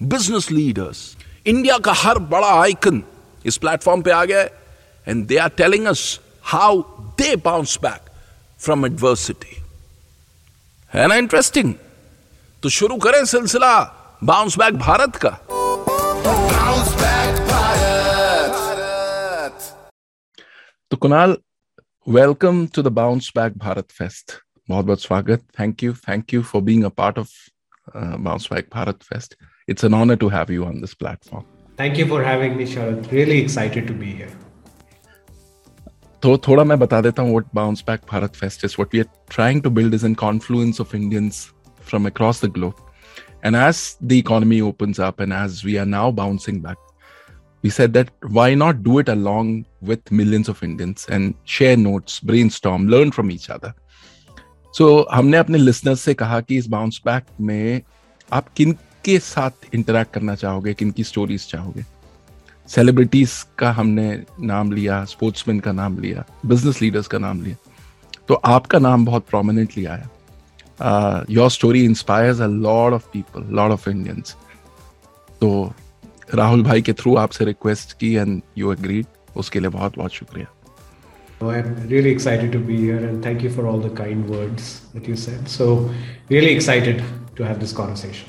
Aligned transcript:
business 0.00 0.50
leaders 0.50 1.16
India 1.46 1.78
का 1.84 1.92
हर 1.96 2.18
बड़ा 2.32 2.48
आइकन 2.62 3.02
इस 3.46 3.56
प्लेटफॉर्म 3.58 4.02
पे 4.02 4.10
आ 4.10 4.24
गया 4.24 4.40
है 4.40 4.50
and 5.06 5.26
they 5.26 5.36
are 5.38 5.48
telling 5.56 5.86
us 5.86 6.02
how 6.44 6.80
they 7.20 7.34
bounce 7.44 7.78
back 7.82 8.10
from 8.64 8.86
adversity 8.86 9.56
है 10.92 11.06
ना 11.08 11.14
इंटरेस्टिंग 11.14 11.72
तो 12.62 12.68
शुरू 12.78 12.96
करें 13.06 13.24
सिलसिला 13.24 13.72
बाउंस 14.24 14.58
बैक 14.58 14.74
भारत 14.78 15.16
का 15.24 15.38
Bounce 16.26 16.92
back 17.00 17.40
भारत. 17.48 18.56
तो 20.90 20.96
Kunal 20.96 21.36
welcome 22.06 22.66
to 22.74 22.82
the 22.82 22.86
bounce 22.94 23.32
back 23.36 23.58
Bharat 23.58 23.90
Fest 23.98 24.32
बहुत 24.68 24.84
बहुत 24.84 25.02
स्वागत 25.02 25.42
thank 25.60 25.82
you 25.82 25.92
thank 26.08 26.34
you 26.34 26.42
for 26.42 26.62
being 26.62 26.84
a 26.84 26.88
part 26.96 27.18
of 27.18 27.30
uh, 27.94 28.16
Bharat 28.16 29.02
Fest. 29.02 29.36
It's 29.66 29.84
an 29.84 29.94
honor 29.94 30.16
to 30.16 30.28
have 30.28 30.50
you 30.50 30.64
on 30.64 30.80
this 30.80 30.94
platform. 30.94 31.44
Thank 31.76 31.98
you 31.98 32.06
for 32.06 32.22
having 32.22 32.56
me, 32.56 32.64
Sharad. 32.64 33.10
Really 33.10 33.38
excited 33.38 33.86
to 33.86 33.92
be 33.92 34.12
here. 34.12 34.32
So, 36.22 36.36
thoda 36.36 36.66
main 36.66 36.78
bata 36.78 37.02
deta 37.02 37.30
what 37.32 37.52
Bounce 37.54 37.82
Back 37.82 38.04
Bharat 38.06 38.34
Fest 38.34 38.64
is. 38.64 38.76
What 38.76 38.90
we 38.90 39.00
are 39.00 39.10
trying 39.28 39.62
to 39.62 39.70
build 39.70 39.94
is 39.94 40.02
a 40.02 40.12
confluence 40.14 40.80
of 40.80 40.94
Indians 40.94 41.52
from 41.80 42.06
across 42.06 42.40
the 42.40 42.48
globe. 42.48 42.80
And 43.44 43.54
as 43.54 43.96
the 44.00 44.18
economy 44.18 44.60
opens 44.60 44.98
up 44.98 45.20
and 45.20 45.32
as 45.32 45.62
we 45.62 45.78
are 45.78 45.86
now 45.86 46.10
bouncing 46.10 46.60
back, 46.60 46.78
we 47.62 47.70
said 47.70 47.92
that 47.92 48.10
why 48.22 48.54
not 48.54 48.82
do 48.82 48.98
it 48.98 49.08
along 49.08 49.66
with 49.80 50.10
millions 50.10 50.48
of 50.48 50.62
Indians 50.62 51.06
and 51.08 51.34
share 51.44 51.76
notes, 51.76 52.18
brainstorm, 52.18 52.88
learn 52.88 53.12
from 53.12 53.30
each 53.30 53.48
other. 53.48 53.72
So, 54.80 55.04
हमने 55.12 55.36
अपने 55.36 55.58
listeners 55.58 55.98
से 55.98 56.14
कहा 56.14 56.40
कि 56.40 56.56
इस 56.56 56.66
bounce 56.68 57.00
back 57.04 57.24
में 57.40 57.82
आप 58.32 58.48
किन 58.48 58.72
के 59.04 59.18
साथ 59.18 59.50
इंटरेक्ट 59.74 60.12
करना 60.12 60.34
चाहोगे, 60.34 60.74
किन 60.74 60.90
की 60.90 61.04
स्टोरीज 61.04 61.48
चाहोगे? 61.48 61.84
सेलिब्रिटीज 62.68 63.46
का 63.58 63.70
हमने 63.72 64.22
नाम 64.40 64.72
लिया 64.72 65.04
स्पोर्ट्समैन 65.04 65.60
का 65.60 65.72
नाम 65.72 65.98
लिया 65.98 66.24
बिज़नेस 66.46 66.82
लीडर्स 66.82 67.06
का 67.06 67.18
नाम 67.18 67.42
लिया। 67.42 67.56
तो 68.28 68.34
आपका 68.34 68.78
नाम 68.78 69.04
बहुत 69.04 69.26
प्रोमिनेंटली 69.30 69.84
आया। 69.84 71.24
Your 71.30 71.50
story 71.50 71.84
inspires 71.84 72.40
a 72.40 72.46
lot 72.46 72.94
of 72.94 73.06
people 73.12 73.42
lot 73.42 73.72
of 73.72 73.90
Indians 73.90 74.36
तो 75.40 75.72
राहुल 76.34 76.62
भाई 76.62 76.82
के 76.82 76.92
थ्रू 76.92 77.16
आपसे 77.16 77.44
रिक्वेस्ट 77.44 77.98
की 77.98 78.14
एंड 78.14 78.42
यू 78.58 78.72
एग्रीड 78.72 79.06
उसके 79.36 79.60
लिए 79.60 79.68
बहुत 79.68 79.96
बहुत 79.96 80.10
शुक्रिया। 80.10 80.46
I'm 81.40 81.88
really 81.88 82.10
excited 82.10 82.50
to 82.52 82.58
be 82.58 82.76
here 82.78 82.96
and 82.96 83.22
thank 83.22 83.42
you 83.42 83.50
for 83.50 83.66
all 83.66 83.78
the 83.78 83.90
kind 83.90 84.28
words 84.28 84.80
that 84.94 85.06
you 85.06 85.16
said. 85.16 85.48
So, 85.48 85.90
really 86.30 86.52
excited 86.52 87.02
to 87.36 87.44
have 87.44 87.60
this 87.60 87.72
conversation. 87.72 88.28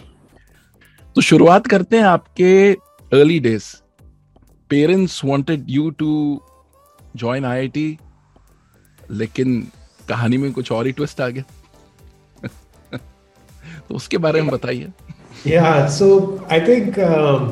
तो 1.15 1.21
शुरुआत 1.21 1.67
करते 1.67 1.97
हैं 1.97 2.03
आपके 2.03 2.49
early 3.17 3.39
days 3.39 3.65
parents 4.69 5.21
wanted 5.25 5.65
you 5.69 5.89
to 5.99 6.09
join 7.15 7.45
IIT 7.45 7.97
लेकिन 9.11 9.61
कहानी 10.09 10.37
में 10.37 10.51
कुछ 10.53 10.71
और 10.71 10.85
ही 10.85 10.91
ट्विस्ट 10.91 11.21
आ 11.21 11.27
गया 11.29 11.43
तो 13.89 13.95
उसके 13.95 14.17
बारे 14.17 14.41
में 14.41 14.51
बताइए 14.51 14.91
Yeah, 15.45 15.87
so 15.95 16.05
I 16.49 16.59
think 16.67 16.97
um, 17.07 17.43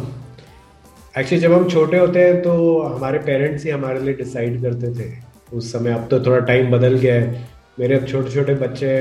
actually 1.16 1.40
जब 1.42 1.54
हम 1.54 1.70
छोटे 1.70 1.98
होते 1.98 2.24
हैं 2.24 2.42
तो 2.42 2.82
हमारे 2.82 3.20
पेरेंट्स 3.26 3.64
ही 3.66 3.72
हमारे 3.72 4.00
लिए 4.00 4.14
डिसाइड 4.14 4.62
करते 4.62 4.94
थे 5.00 5.10
उस 5.56 5.72
समय 5.74 5.94
अब 5.94 6.08
तो 6.12 6.20
थोड़ा 6.26 6.40
टाइम 6.46 6.72
बदल 6.72 6.98
गया 6.98 7.16
है 7.16 7.46
मेरे 7.80 7.96
अब 7.96 8.06
छोटे 8.08 8.32
छोटे 8.32 8.54
बच्चे 8.66 8.92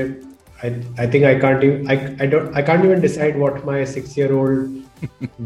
I 0.63 1.07
think 1.13 1.23
I 1.25 1.35
can't 1.39 1.63
I 1.89 2.27
don't 2.27 2.55
I 2.55 2.63
can't 2.63 2.85
even 2.85 3.01
decide 3.01 3.37
what 3.37 3.65
my 3.65 3.85
6 3.93 4.17
year 4.17 4.33
old 4.39 4.81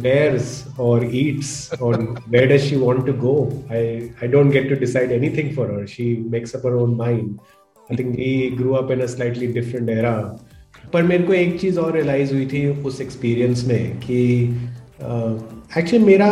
wears 0.03 0.49
or 0.87 0.97
eats 1.21 1.53
or 1.85 1.93
where 2.33 2.49
does 2.51 2.65
she 2.65 2.77
want 2.81 3.05
to 3.05 3.15
go 3.23 3.31
i 3.77 3.81
i 4.25 4.29
don't 4.35 4.55
get 4.57 4.67
to 4.71 4.77
decide 4.83 5.15
anything 5.15 5.49
for 5.55 5.65
her 5.71 5.87
she 5.93 6.05
makes 6.35 6.53
up 6.59 6.67
her 6.69 6.75
own 6.81 6.93
mind 6.99 7.41
i 7.89 7.97
think 8.01 8.21
we 8.21 8.29
grew 8.61 8.75
up 8.81 8.93
in 8.97 9.01
a 9.07 9.09
slightly 9.15 9.51
different 9.59 9.93
era 9.97 10.15
पर 10.93 11.03
मेरे 11.03 11.23
को 11.23 11.33
एक 11.33 11.59
चीज़ 11.61 11.79
और 11.79 11.91
realise 11.93 12.33
हुई 12.33 12.45
थी 12.45 12.67
उस 12.89 12.99
experience 13.01 13.63
में 13.67 13.97
कि 13.99 14.21
एक्चुअली 15.01 16.05
मेरा 16.05 16.29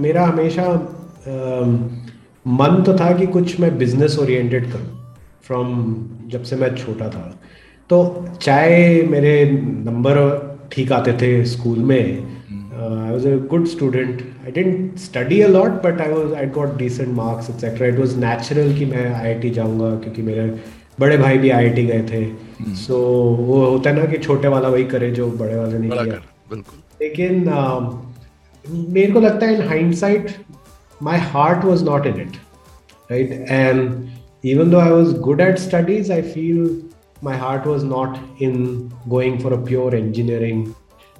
मेरा 0.00 0.24
हमेशा 0.26 0.66
um, 1.26 1.76
मन 2.46 2.82
तो 2.82 2.96
था 2.98 3.12
कि 3.18 3.26
कुछ 3.26 3.58
मैं 3.60 3.76
बिज़नेस 3.78 4.18
ओरिएंटेड 4.18 4.70
करूँ 4.72 5.16
फ्रॉम 5.44 5.94
जब 6.28 6.42
से 6.42 6.56
मैं 6.56 6.74
छोटा 6.76 7.08
था। 7.08 7.20
तो 7.90 8.28
चाहे 8.42 9.02
मेरे 9.02 9.50
नंबर 9.86 10.18
ठीक 10.72 10.92
आते 10.92 11.12
थे 11.12 11.44
स्कूल 11.44 11.78
में। 11.78 12.02
I 12.74 13.12
was 13.12 13.26
a 13.26 13.34
good 13.50 13.66
student 13.66 14.22
I 14.44 14.52
didn't 14.52 14.98
study 14.98 15.40
a 15.40 15.48
lot 15.48 15.82
but 15.84 16.00
I 16.00 16.12
was 16.12 16.32
I 16.34 16.46
got 16.54 16.76
decent 16.78 17.08
marks 17.16 17.50
etcetera 17.50 17.86
it 17.86 17.98
was 17.98 18.16
natural 18.20 18.72
कि 18.78 18.86
मैं 18.86 19.04
आईआईटी 19.14 19.50
जाऊँगा 19.50 19.94
क्योंकि 19.96 20.22
मेरे 20.22 20.46
बड़े 21.00 21.16
भाई 21.18 21.38
भी 21.38 21.50
आईआईटी 21.50 21.84
गए 21.86 22.02
थे। 22.10 22.74
सो 22.76 22.96
वो 23.38 23.64
होता 23.66 23.90
है 23.90 23.96
ना 23.96 24.04
कि 24.04 24.18
छोटे 24.18 24.48
वाला 24.48 24.68
वही 24.68 24.84
करे 24.84 25.10
जो 25.10 25.30
बड़े 25.32 25.56
वाले 25.56 25.78
ने 25.78 25.88
बड़ा 25.88 26.04
किया। 26.04 26.22
बिल्कुल। 26.50 26.78
लेकिन 27.02 27.44
um, 27.50 27.92
मेरे 28.64 29.12
को 29.12 29.20
लगता 29.20 29.46
है 29.46 29.54
in 29.54 29.68
hindsight 29.68 30.30
my 31.08 31.16
heart 31.32 31.64
was 31.64 31.82
not 31.82 32.06
in 32.06 32.20
it 32.24 32.36
right 33.10 33.32
and 33.58 34.10
even 34.52 34.70
though 34.70 34.84
i 34.88 34.90
was 34.90 35.12
good 35.26 35.40
at 35.40 35.58
studies 35.58 36.10
i 36.10 36.20
feel 36.36 36.60
my 37.22 37.36
heart 37.36 37.66
was 37.72 37.84
not 37.84 38.18
in 38.40 38.56
going 39.08 39.38
for 39.42 39.52
a 39.54 39.60
pure 39.68 39.94
engineering 39.96 40.62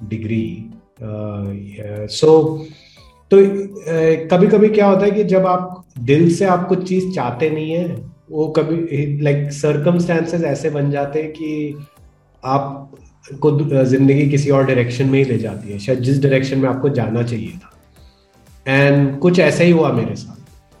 degree 0.07 0.71
uh, 1.01 1.45
yeah. 1.75 2.07
so 2.07 2.31
तो 3.31 3.37
कभी 4.31 4.47
कभी 4.47 4.67
क्या 4.69 4.87
होता 4.87 5.05
है 5.05 5.11
कि 5.11 5.23
जब 5.23 5.45
आप 5.47 5.83
दिल 6.09 6.29
से 6.35 6.45
आप 6.45 6.67
कुछ 6.69 6.87
चीज़ 6.87 7.13
चाहते 7.15 7.49
नहीं 7.49 7.71
है 7.71 7.95
वो 8.31 8.47
कभी 8.57 9.05
लाइक 9.23 9.51
सर्कमस्टेंसेस 9.53 10.43
ऐसे 10.43 10.69
बन 10.69 10.91
जाते 10.91 11.21
हैं 11.21 11.31
कि 11.31 11.87
आप 12.43 12.91
को 13.43 13.51
ज़िंदगी 13.85 14.29
किसी 14.29 14.49
और 14.49 14.65
डायरेक्शन 14.65 15.09
में 15.09 15.17
ही 15.19 15.25
ले 15.25 15.37
जाती 15.37 15.71
है 15.71 15.79
शायद 15.79 15.99
जिस 15.99 16.21
डायरेक्शन 16.21 16.59
में 16.59 16.69
आपको 16.69 16.89
जाना 16.99 17.23
चाहिए 17.23 17.57
था 17.63 17.74
एंड 18.67 19.19
कुछ 19.19 19.39
ऐसा 19.39 19.63
ही 19.63 19.71
हुआ 19.71 19.91
मेरे 19.91 20.15
साथ 20.15 20.35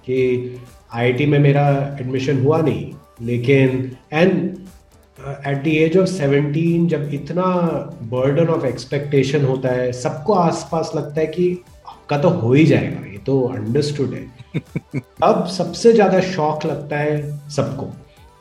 कि 0.05 0.59
आईआईटी 0.93 1.25
में 1.25 1.39
मेरा 1.39 1.97
एडमिशन 2.01 2.43
हुआ 2.43 2.61
नहीं 2.61 2.93
लेकिन 3.21 3.91
and 4.13 4.57
at 5.47 5.63
the 5.63 5.67
age 5.67 5.97
of 5.97 6.09
17 6.09 6.87
जब 6.87 7.09
इतना 7.13 7.43
बर्डन 8.03 8.47
ऑफ़ 8.47 8.65
एक्सपेक्टेशन 8.65 9.45
होता 9.45 9.69
है 9.69 9.91
सबको 9.91 10.33
आसपास 10.33 10.91
लगता 10.95 11.21
है 11.21 11.27
कि 11.27 11.63
आपका 11.87 12.17
तो 12.17 12.29
हो 12.29 12.53
ही 12.53 12.65
जाएगा 12.65 13.05
ये 13.07 13.17
तो 13.17 13.41
अंडरस्टूड 13.41 14.13
है। 14.13 14.31
अब 15.23 15.47
सबसे 15.47 15.93
ज़्यादा 15.93 16.19
शौक 16.21 16.65
लगता 16.65 16.97
है 16.97 17.39
सबको 17.49 17.85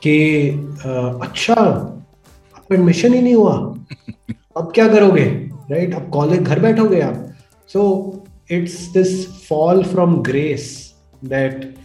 कि 0.02 0.50
uh, 0.76 1.22
अच्छा 1.22 1.54
आपका 1.54 2.74
एडमिशन 2.74 3.14
ही 3.14 3.22
नहीं 3.22 3.34
हुआ। 3.34 3.52
अब 4.56 4.72
क्या 4.74 4.88
करोगे 4.88 5.24
राइट 5.24 5.90
right? 5.90 6.04
अब 6.04 6.10
कॉलेज 6.10 6.40
घर 6.40 6.58
बैठोगे 6.58 7.00
आप। 7.00 7.30
सो 7.68 8.10
it's 8.47 8.91
this 8.91 9.11
fall 9.47 9.83
from 9.83 10.23
grace 10.23 10.93
that 11.23 11.75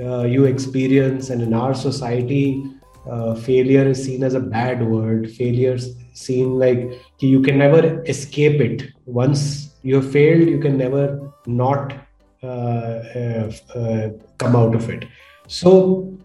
uh, 0.00 0.22
you 0.22 0.44
experience 0.44 1.30
and 1.30 1.42
in 1.42 1.54
our 1.54 1.74
society 1.74 2.62
uh, 3.08 3.34
failure 3.34 3.86
is 3.88 4.04
seen 4.04 4.22
as 4.22 4.34
a 4.34 4.40
bad 4.40 4.86
word 4.86 5.30
failure 5.30 5.74
is 5.74 5.96
seen 6.14 6.58
like 6.58 6.80
you 7.20 7.40
can 7.40 7.58
never 7.58 8.02
escape 8.04 8.60
it 8.60 8.82
once 9.06 9.76
you 9.82 9.96
have 9.96 10.10
failed 10.12 10.48
you 10.48 10.58
can 10.58 10.76
never 10.76 11.32
not 11.46 11.94
uh, 12.42 12.46
uh, 12.46 13.50
uh, 13.74 14.08
come 14.38 14.54
out 14.56 14.74
of 14.74 14.88
it 14.90 15.04
so 15.46 16.18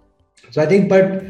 so 0.51 0.62
i 0.62 0.66
think 0.66 0.90
but 0.90 1.24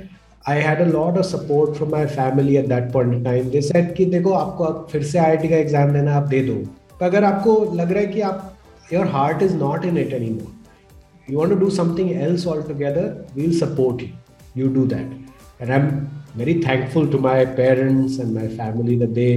I 0.45 0.56
had 0.56 0.81
a 0.81 0.86
lot 0.86 1.18
of 1.18 1.25
support 1.25 1.77
from 1.77 1.89
my 1.89 2.06
family 2.06 2.57
at 2.57 2.68
that 2.68 2.92
point 2.92 3.13
in 3.13 3.24
time. 3.24 3.50
They 3.50 3.62
said 3.62 3.95
कि 3.95 4.06
देखो 4.12 4.31
आपको 4.33 4.63
अब 4.63 4.88
फिर 4.92 5.04
से 5.04 5.19
IIT 5.19 5.48
का 5.50 5.56
exam 5.56 5.92
देना 5.94 6.15
आप 6.15 6.24
दे 6.27 6.42
दो 6.48 6.56
पर 6.56 6.76
अगर 7.03 7.25
आपको 7.25 7.56
लग 7.75 7.93
रहा 7.93 8.00
है 8.00 8.06
कि 8.06 8.21
आप 8.21 8.55
your 8.93 9.06
heart 9.06 9.43
is 9.43 9.56
not 9.56 9.85
in 9.85 9.99
it 9.99 10.12
any 10.12 10.31
more 10.31 11.33
you 11.33 11.39
want 11.39 11.53
to 11.53 11.59
do 11.59 11.71
something 11.71 12.11
else 12.12 12.47
all 12.47 12.62
together 12.62 13.27
we 13.37 13.43
will 13.43 13.59
support 13.59 14.03
you 14.03 14.65
you 14.65 14.73
do 14.75 14.87
that 14.87 15.61
and 15.62 15.71
I 15.71 15.77
am 15.79 15.91
very 16.37 16.55
thankful 16.62 17.06
to 17.12 17.19
my 17.19 17.45
parents 17.45 18.19
and 18.23 18.35
my 18.35 18.49
family 18.49 18.97
that 18.99 19.15
they 19.15 19.31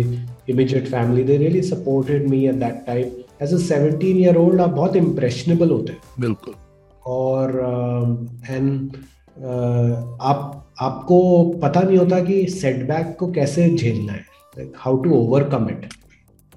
immediate 0.48 0.88
family 0.88 1.24
they 1.24 1.38
really 1.38 1.62
supported 1.70 2.28
me 2.30 2.48
at 2.48 2.60
that 2.60 2.86
time. 2.86 3.12
As 3.40 3.54
a 3.54 3.60
17 3.60 4.20
year 4.24 4.34
old 4.42 4.60
आप 4.62 4.70
बहुत 4.70 4.98
impressionable 5.00 5.72
होते 5.72 5.94
हैं। 5.94 6.02
बिल्कुल। 6.20 6.54
और 7.06 7.50
and 8.50 8.98
आप 10.22 10.58
आपको 10.82 11.20
पता 11.64 11.82
नहीं 11.82 11.98
होता 11.98 12.20
कि 12.20 12.46
सेटबैक 12.50 13.16
को 13.20 13.32
कैसे 13.32 13.70
झेलना 13.76 14.14
है 14.14 14.70
हाउ 14.76 14.98
टू 15.04 15.14
ओवरकम 15.16 15.70
इट 15.70 15.88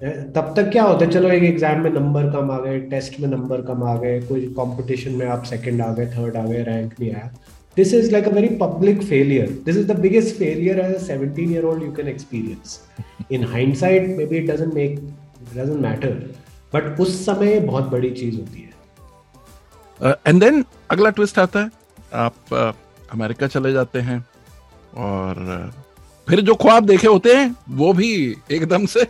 तब 0.01 0.53
तक 0.57 0.69
क्या 0.71 0.83
होता 0.83 1.05
है 1.05 1.11
चलो 1.11 1.29
एक 1.31 1.43
एग्ज़ाम 1.43 1.81
में 1.81 1.89
नंबर 1.91 2.29
कम 2.31 2.51
आ 2.51 2.59
गए 2.59 2.79
टेस्ट 2.89 3.19
में 3.19 3.27
नंबर 3.29 3.61
कम 3.67 3.83
आ 3.83 3.95
गए 3.97 4.19
कोई 4.21 4.41
कंपटीशन 4.57 5.11
में 5.15 5.25
आप 5.27 5.43
सेकंड 5.49 5.81
आ 5.81 5.91
गए 5.93 6.07
थर्ड 6.15 6.37
आ 6.37 6.45
गए 6.45 6.63
रैंक 6.63 6.93
नहीं 6.99 7.11
आया 7.13 7.31
this 7.77 7.91
is 7.91 8.11
like 8.11 8.27
a 8.27 8.29
very 8.29 8.49
public 8.57 9.01
failure. 9.03 9.47
This 9.63 9.75
is 9.75 9.87
the 9.87 9.95
biggest 9.95 10.37
failure 10.37 10.75
as 10.81 10.93
a 10.95 11.05
17 11.05 11.49
year 11.51 11.65
old 11.65 11.81
you 11.81 11.91
can 11.91 12.07
experience. 12.07 12.75
In 13.29 13.41
hindsight, 13.43 14.09
maybe 14.11 14.37
it 14.37 14.47
doesn't 14.47 14.73
make 14.73 14.99
it 14.99 15.55
doesn't 15.55 15.81
matter. 15.81 16.13
But 16.71 16.99
उस 16.99 17.25
समय 17.25 17.59
बहुत 17.61 17.89
बड़ी 17.89 18.11
चीज़ 18.11 18.35
होती 18.35 18.61
है 18.61 20.13
and 20.27 20.39
then 20.43 20.63
अगला 20.91 21.09
twist 21.09 21.39
आता 21.39 21.59
है 21.59 21.69
आप 22.19 22.53
अमेरिका 23.13 23.47
चले 23.47 23.71
जाते 23.73 23.99
हैं 24.09 24.19
और 25.05 25.71
फिर 26.27 26.41
जो 26.41 26.55
ख्वाब 26.55 26.85
देखे 26.85 27.07
होते 27.07 27.33
हैं 27.35 27.55
वो 27.77 27.93
भी 27.93 28.11
एकदम 28.51 28.85
से 28.85 29.05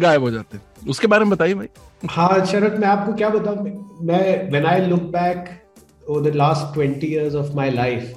गायब 0.00 0.22
हो 0.22 0.30
जाते 0.30 0.56
हैं 0.56 0.88
उसके 0.90 1.06
बारे 1.06 1.24
में 1.24 1.30
बताइए 1.30 1.54
भाई 1.54 1.68
हाँ 2.10 2.44
शरद 2.46 2.78
मैं 2.80 2.88
आपको 2.88 3.14
क्या 3.14 3.28
बताऊँ 3.28 3.56
मैं 4.06 4.50
when 4.50 4.66
I 4.66 4.86
look 4.86 5.02
back 5.18 5.44
over 6.06 6.20
the 6.20 6.32
last 6.38 6.74
20 6.74 7.08
years 7.10 7.34
of 7.34 7.54
my 7.58 7.66
life 7.74 8.08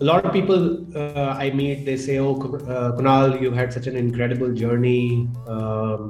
a 0.00 0.04
lot 0.04 0.24
of 0.24 0.32
people 0.32 0.62
uh, 1.00 1.34
i 1.38 1.50
meet 1.50 1.84
they 1.88 1.96
say 2.04 2.18
oh 2.18 2.30
uh, 2.74 2.92
kunal 3.00 3.34
you 3.42 3.50
had 3.50 3.72
such 3.72 3.88
an 3.90 3.96
incredible 4.02 4.54
journey 4.60 5.28
um, 5.48 6.06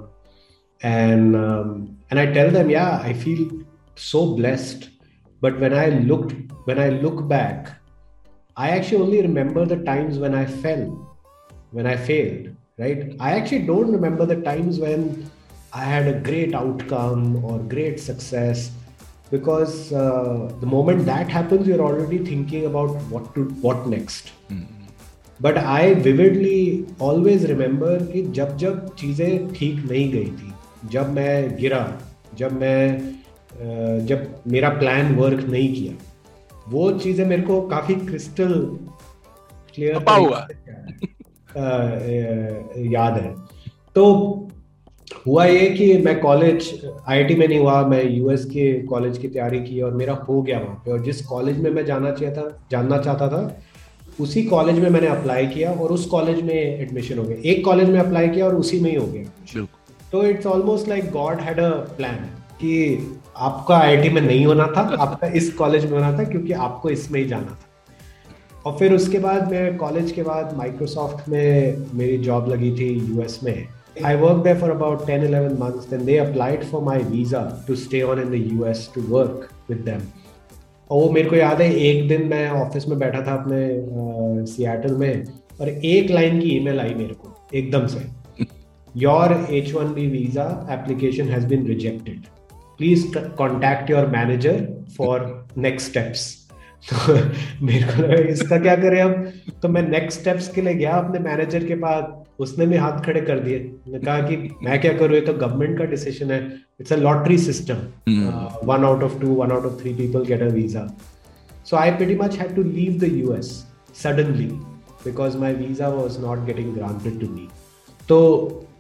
and 0.82 1.34
um, 1.36 1.72
and 2.10 2.20
i 2.20 2.26
tell 2.36 2.50
them 2.50 2.70
yeah 2.70 3.00
i 3.10 3.12
feel 3.24 3.42
so 3.96 4.22
blessed 4.36 4.88
but 5.42 5.58
when 5.64 5.74
i 5.74 5.88
looked 6.12 6.36
when 6.70 6.78
i 6.78 6.88
look 6.88 7.26
back 7.34 7.72
i 8.56 8.70
actually 8.76 9.02
only 9.06 9.22
remember 9.22 9.66
the 9.74 9.80
times 9.90 10.18
when 10.26 10.34
i 10.34 10.46
fell 10.46 10.86
when 11.72 11.86
i 11.86 11.96
failed 11.96 12.48
right 12.78 13.16
i 13.20 13.32
actually 13.38 13.64
don't 13.66 13.92
remember 13.98 14.26
the 14.26 14.40
times 14.42 14.78
when 14.78 15.04
i 15.72 15.84
had 15.84 16.08
a 16.08 16.18
great 16.30 16.54
outcome 16.54 17.44
or 17.44 17.58
great 17.74 18.00
success 18.00 18.70
because 19.30 19.92
uh, 19.92 20.50
the 20.60 20.66
moment 20.66 21.04
that 21.04 21.28
happens 21.28 21.66
you're 21.66 21.86
already 21.90 22.18
thinking 22.32 22.66
about 22.66 22.90
what 23.14 23.34
to 23.34 23.46
what 23.66 23.86
next 23.86 24.34
mm. 24.48 24.66
But 25.42 25.58
I 25.58 25.92
vividly 25.94 26.84
always 27.02 27.44
remember 27.46 28.02
कि 28.04 28.22
जब 28.36 28.56
जब 28.56 28.94
चीज़ें 28.94 29.52
ठीक 29.54 29.84
नहीं 29.90 30.10
गई 30.12 30.30
थी 30.38 30.52
जब 30.92 31.10
मैं 31.14 31.56
गिरा 31.56 31.82
जब 32.38 32.52
मैं 32.60 34.06
जब 34.06 34.26
मेरा 34.46 34.68
प्लान 34.78 35.14
वर्क 35.16 35.44
नहीं 35.44 35.72
किया 35.74 35.92
वो 36.68 36.90
चीज़ें 36.98 37.24
मेरे 37.26 37.42
को 37.42 37.60
काफ़ी 37.68 37.94
क्रिस्टल 38.06 38.54
क्लियर 39.74 39.98
याद 41.56 43.14
है। 43.14 43.34
तो 43.94 44.04
हुआ 45.26 45.44
ये 45.44 45.68
कि 45.70 45.96
मैं 45.98 46.18
कॉलेज 46.20 46.70
आईआईटी 47.08 47.34
में 47.34 47.46
नहीं 47.48 47.58
हुआ 47.58 47.80
मैं 47.86 48.02
यूएस 48.06 48.44
के 48.44 48.72
कॉलेज 48.86 49.18
की 49.18 49.28
तैयारी 49.28 49.60
की 49.60 49.80
और 49.80 49.94
मेरा 49.94 50.14
हो 50.28 50.40
गया 50.42 50.58
वहाँ 50.58 50.82
पे। 50.84 50.90
और 50.92 51.02
जिस 51.04 51.24
कॉलेज 51.26 51.58
में 51.58 51.70
मैं 51.70 51.84
जाना 51.84 52.10
चाहिए 52.10 52.34
था 52.34 52.48
जानना 52.70 52.98
चाहता 52.98 53.28
था 53.28 53.60
उसी 54.20 54.42
कॉलेज 54.42 54.78
में 54.78 54.88
मैंने 54.90 55.06
अप्लाई 55.06 55.46
किया 55.46 55.70
और 55.72 55.92
उस 55.92 56.06
कॉलेज 56.06 56.40
में 56.42 56.54
एडमिशन 56.54 57.18
हो 57.18 57.24
गया। 57.24 57.36
एक 57.44 57.64
कॉलेज 57.64 57.88
में 57.90 57.98
अप्लाई 58.00 58.28
किया 58.28 58.46
और 58.46 58.54
उसी 58.54 58.80
में 58.80 58.90
ही 58.90 58.96
हो 58.96 59.06
गया। 59.06 59.66
तो 60.12 60.22
it's 60.22 60.46
almost 60.46 60.88
like 60.88 61.10
God 61.10 61.40
had 61.40 61.60
a 61.60 61.70
plan 61.96 62.14
कि 62.60 62.98
आपका 63.36 63.76
आईआईटी 63.76 64.08
में 64.08 64.20
नहीं 64.20 64.44
होना 64.46 64.66
था 64.76 64.80
आपका 65.00 65.26
इस 65.32 65.52
कॉलेज 65.54 65.84
में 65.84 65.98
होना 65.98 66.12
था 66.18 66.24
क्योंकि 66.24 66.52
आपको 66.52 66.90
इसमें 66.90 67.20
ही 67.20 67.26
जाना 67.28 67.46
था। 67.46 67.67
और 68.68 68.76
फिर 68.78 68.92
उसके 68.92 69.18
बाद 69.18 69.50
मैं 69.50 69.76
कॉलेज 69.76 70.10
के 70.12 70.22
बाद 70.22 70.56
माइक्रोसॉफ्ट 70.56 71.28
में 71.28 71.86
मेरी 71.94 72.16
जॉब 72.24 72.48
लगी 72.48 72.70
थी 72.78 72.88
यूएस 72.94 73.38
में 73.44 73.66
I 74.06 74.14
worked 74.16 74.44
there 74.44 74.56
for 74.56 74.70
about 74.72 75.00
10 75.06 75.22
11 75.28 75.58
months. 75.58 75.86
Then 75.86 76.04
they 76.06 76.18
applied 76.18 76.64
for 76.64 76.80
my 76.80 76.98
visa 76.98 77.40
to 77.66 77.76
stay 77.76 78.02
on 78.02 78.20
in 78.24 78.30
the 78.30 78.38
US 78.56 78.82
to 78.96 79.02
work 79.14 79.48
with 79.70 79.80
them. 79.86 80.04
और 80.90 81.02
वो 81.02 81.10
मेरे 81.10 81.28
को 81.30 81.36
याद 81.36 81.60
है, 81.60 81.72
एक 81.74 82.08
दिन 82.08 82.26
मैं 82.28 82.48
ऑफ़िस 82.50 82.88
में 82.88 82.98
बैठा 82.98 83.22
था 83.26 83.34
अपने 83.34 84.46
सियाटल 84.52 84.96
में, 84.96 85.24
और 85.60 85.68
एक 85.68 86.10
लाइन 86.10 86.40
की 86.40 86.56
ईमेल 86.56 86.80
आई 86.80 86.94
मेरे 86.94 87.14
को, 87.14 87.34
एकदम 87.54 87.86
से 87.86 88.06
your 88.94 89.32
H 89.50 89.72
one 89.74 89.92
B 89.94 90.06
visa 90.06 90.46
application 90.72 91.28
has 91.28 91.46
been 91.46 91.66
rejected 91.66 92.20
please 92.78 93.06
contact 93.16 93.90
your 93.90 94.06
manager 94.16 94.66
for 94.96 95.46
next 95.58 95.90
steps 95.90 96.37
तो 96.82 97.14
मेरे 97.66 97.82
को 97.84 98.02
लगा 98.02 98.14
इसका 98.30 98.58
क्या 98.58 98.74
करें 98.76 99.00
अब? 99.02 99.32
तो 99.62 99.68
मैं 99.68 99.82
नेक्स्ट 99.88 100.20
स्टेप्स 100.20 100.48
के 100.48 100.60
लिए 100.60 100.74
गया 100.74 100.92
अपने 100.94 101.18
मैनेजर 101.20 101.64
के 101.64 101.74
पास। 101.76 102.04
उसने 102.40 102.66
भी 102.66 102.76
हाथ 102.76 103.00
खड़े 103.04 103.20
कर 103.20 103.38
दिए। 103.40 103.58
ने 103.88 103.98
कहा 103.98 104.18
कि 104.20 104.36
मैं 104.62 104.80
क्या 104.80 104.92
करूँ? 104.98 105.14
ये 105.14 105.20
तो 105.20 105.32
गवर्नमेंट 105.34 105.78
का 105.78 105.84
डिसीज़न 105.86 106.30
है। 106.30 106.40
It's 106.80 106.92
a 106.92 106.96
lottery 106.96 107.38
system 107.38 107.76
one 108.64 108.84
out 108.84 109.02
of 109.02 109.18
two 109.20 109.34
one 109.34 109.52
out 109.52 109.66
of 109.66 109.80
three 109.82 109.94
people 109.94 110.24
get 110.24 110.42
a 110.42 110.48
visa 110.54 110.86
so 111.66 111.76
I 111.76 111.90
pretty 111.90 112.14
much 112.14 112.38
had 112.38 112.54
to 112.56 112.62
leave 112.62 112.98
the 113.00 113.12
US 113.14 113.50
suddenly 114.02 114.46
because 115.04 115.36
my 115.38 115.54
visa 115.54 115.88
was 115.88 116.20
not 116.20 116.44
getting 116.46 116.74
granted 116.74 117.20
to 117.20 117.34
me 117.34 117.48
तो 118.08 118.18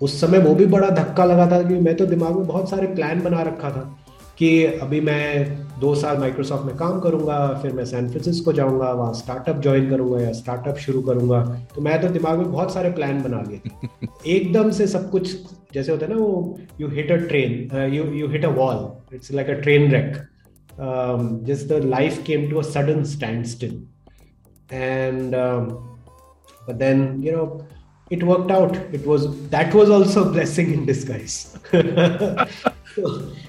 उस 0.02 0.20
समय 0.20 0.38
वो 0.38 0.54
भी 0.54 0.66
बड़ा 0.66 0.88
धक्का 0.90 1.24
लगा 1.24 1.50
था 1.50 1.62
कि 1.62 1.74
मैं 1.80 1.96
तो 1.96 2.06
दिमाग 2.06 2.36
में 2.36 2.46
बहुत 2.46 2.70
सारे 2.70 2.86
प्लान 2.86 3.20
बना 3.20 3.42
रखा 3.42 3.70
था। 3.70 3.97
कि 4.38 4.64
अभी 4.64 5.00
मैं 5.00 5.48
दो 5.80 5.94
साल 5.94 6.18
माइक्रोसॉफ्ट 6.18 6.64
में 6.64 6.76
काम 6.76 7.00
करूँगा 7.00 7.38
फिर 7.62 7.72
मैं 7.72 7.84
सैन 7.84 8.08
फ्रांसिस्को 8.10 8.52
जाऊँगा 8.52 8.90
वहाँ 8.92 9.12
स्टार्टअप 9.14 9.60
ज्वाइन 9.62 9.90
करूँगा 9.90 10.20
या 10.20 10.32
स्टार्टअप 10.32 10.76
शुरू 10.76 11.02
करूँगा। 11.02 11.42
तो 11.74 11.80
मैं 11.80 12.00
तो 12.02 12.08
दिमाग 12.08 12.38
में 12.38 12.52
बहुत 12.52 12.74
सारे 12.74 12.90
प्लान 12.90 13.22
बना 13.22 13.42
लिए 13.48 13.60
एकदम 14.36 14.70
से 14.70 14.86
सब 14.86 15.10
कुछ 15.10 15.36
जैसे 15.74 15.92
होता 15.92 16.06
है 16.06 16.12
ना 16.12 16.18
वो 16.18 16.58
you 16.80 16.88
hit 16.88 17.12
a 17.12 17.16
train 17.16 17.76
you 17.94 18.04
you 18.12 18.28
hit 18.28 18.44
a 18.44 18.48
wall 18.48 19.16
it's 19.16 19.32
like 19.32 19.50
a 19.50 19.60
train 19.60 19.90
wreck 19.92 20.16
just 21.46 21.68
the 21.68 21.82
life 21.84 22.22
came 22.26 22.50
to 22.50 22.58
a 22.58 22.62
sudden 22.62 23.04
standstill 23.46 23.82
and 24.72 25.34
but 26.68 26.78
then 26.78 27.22
you 27.22 27.32
know 27.32 27.66
it 28.10 28.22
worked 28.22 28.50
out. 28.50 28.74
It 28.92 29.06
was 29.06 29.22
that 29.48 29.74
was 29.74 29.90
also 29.90 30.24
a 30.24 30.32
blessing 30.32 30.72
in 30.74 30.84
disguise. 30.86 31.56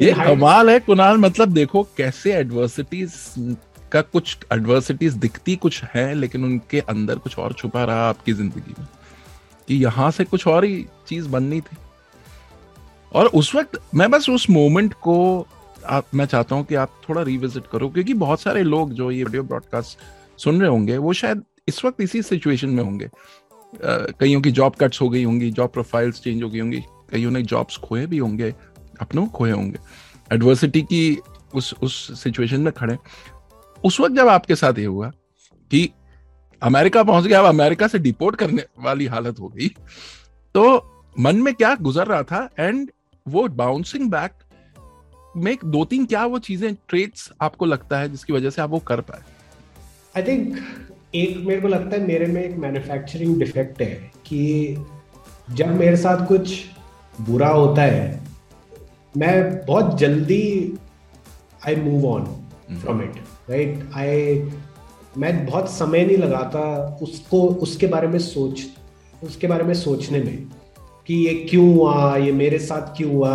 ये 0.00 0.12
कमाल 0.12 0.70
है 0.70 0.80
कुणाल 0.80 1.16
मतलब 1.16 1.48
देखो 1.48 1.82
कैसे 1.82 2.32
adversities 2.32 3.14
का 3.92 4.00
कुछ 4.00 4.38
adversities 4.52 5.12
दिखती 5.12 5.56
कुछ 5.56 5.82
है 5.84 6.14
लेकिन 6.14 6.44
उनके 6.44 6.80
अंदर 6.80 7.18
कुछ 7.18 7.38
और 7.38 7.52
छुपा 7.52 7.84
रहा 7.84 8.08
आपकी 8.08 8.32
ज़िंदगी 8.32 8.74
में 8.78 8.86
कि 9.68 9.74
यहाँ 9.74 10.10
से 10.10 10.24
कुछ 10.24 10.46
और 10.46 10.64
ही 10.64 10.86
चीज़ 11.08 11.28
बननी 11.28 11.60
थी। 11.60 11.76
और 13.12 13.26
उस 13.26 13.54
वक्त 13.54 13.78
मैं 13.94 14.10
बस 14.10 14.30
उस 14.30 14.50
मोमेंट 14.50 14.94
को 14.94 15.46
आप 15.86 16.06
मैं 16.14 16.24
चाहता 16.24 16.54
हूँ 16.54 16.64
कि 16.64 16.74
आप 16.74 17.00
थोड़ा 17.08 17.22
रिविजिट 17.22 17.62
करो 17.72 17.88
क्योंकि 17.88 18.14
बहुत 18.14 18.40
सारे 18.40 18.62
लोग 18.62 18.92
जो 18.92 19.10
ये 19.10 19.24
वीडियो 19.24 19.42
ब्रॉडकास्ट 19.42 19.98
सुन 20.40 20.60
रहे 20.60 20.70
होंगे 20.70 20.96
वो 20.96 21.12
शायद 21.12 21.42
इस 21.68 21.84
वक्त 21.84 22.00
इसी 22.00 22.22
सिचुएशन 22.22 22.68
में 22.68 22.84
होंगे। 22.84 23.08
कईयों 24.20 24.40
की 24.40 24.50
जॉब 24.50 24.74
कट्स 24.74 25.00
हो 25.00 25.08
गई 25.08 25.24
होंगी 25.24 25.50
जॉब 25.50 25.70
प्रोफाइल्स 25.70 26.20
चेंज 26.20 26.42
हो 26.42 26.50
गई 26.50 26.60
होंगी 26.60 26.82
कईयों 27.10 27.30
ने 27.30 27.42
जॉब्स 27.42 27.76
खोए 27.76 28.06
भी 28.06 28.18
होंगे 28.18 28.54
अपनों 29.00 29.26
खोए 29.26 29.50
होंगे। 29.50 29.78
एडवर्सिटी 30.30 30.82
की 30.82 31.18
उस 31.54 31.74
उस 31.82 32.22
सिचुएशन 32.22 32.60
में 32.60 32.72
खड़े। 32.72 32.96
उस 33.84 34.00
वक्त 34.00 34.14
जब 34.14 34.28
आपके 34.28 34.54
साथ 34.56 34.78
ये 34.78 34.84
हुआ 34.84 35.08
कि 35.70 35.90
अमेरिका 36.62 37.02
पहुँच 37.02 37.24
गया, 37.24 37.40
अब 37.40 37.46
अमेरिका 37.46 37.86
से 37.86 37.98
डिपोर्ट 37.98 38.36
करने 38.36 38.64
वाली 38.78 39.06
हालत 39.06 39.40
हो 39.40 39.48
गई 39.48 39.68
तो 40.54 40.64
मन 41.16 41.36
में 41.36 41.52
क्या 41.54 41.74
गुजर 41.74 42.06
रहा 42.06 42.22
था? 42.22 42.48
एंड 42.58 42.90
वो 43.26 43.46
बाउंसिंग 43.48 44.10
बैक 44.10 44.32
में 45.36 45.56
दो 45.64 45.84
तीन 45.84 46.06
क्या 46.06 46.24
वो 46.24 46.38
चीज़ें 46.38 46.74
ट्रेड्स 46.88 47.30
आपको 47.40 47.66
लगता 47.66 47.98
है 47.98 48.08
जिसकी 48.08 48.32
वजह 48.32 48.50
से 48.50 48.62
आप 48.62 48.70
वो 48.70 48.78
कर 48.78 49.00
पाए? 49.00 49.20
आई 50.16 50.22
थिंक 50.22 50.58
एक 51.14 51.36
मेरे 51.46 51.60
को 51.60 51.68
लगता 51.68 51.96
है 51.96 52.06
मेरे 52.06 52.26
में 52.26 52.42
एक 52.42 52.56
मैन्युफैक्चरिंग 52.56 53.38
डिफेक्ट 53.38 53.80
है 53.82 53.94
कि 54.26 54.76
जब 55.50 55.76
मेरे 55.78 55.96
साथ 55.96 56.26
कुछ 56.26 56.64
बुरा 57.20 57.48
होता 57.48 57.82
है 57.82 58.26
मैं 59.16 59.64
बहुत 59.66 59.98
जल्दी 59.98 60.44
I 61.68 61.76
move 61.76 62.06
on 62.06 62.24
from 62.80 63.02
it 63.02 63.16
right 63.50 63.90
I 63.96 64.42
मैं 65.18 65.34
बहुत 65.46 65.70
समय 65.70 66.04
नहीं 66.04 66.16
लगाता 66.16 66.62
उसको 67.02 67.46
उसके 67.66 67.86
बारे 67.86 68.08
में 68.08 68.18
सोच 68.18 68.64
उसके 69.24 69.46
बारे 69.46 69.64
में 69.64 69.74
सोचने 69.74 70.18
में 70.22 70.36
कि 71.06 71.14
ये 71.14 71.34
क्यों 71.50 71.72
हुआ 71.74 72.16
ये 72.16 72.32
मेरे 72.32 72.58
साथ 72.58 72.96
क्यों 72.96 73.12
हुआ 73.14 73.34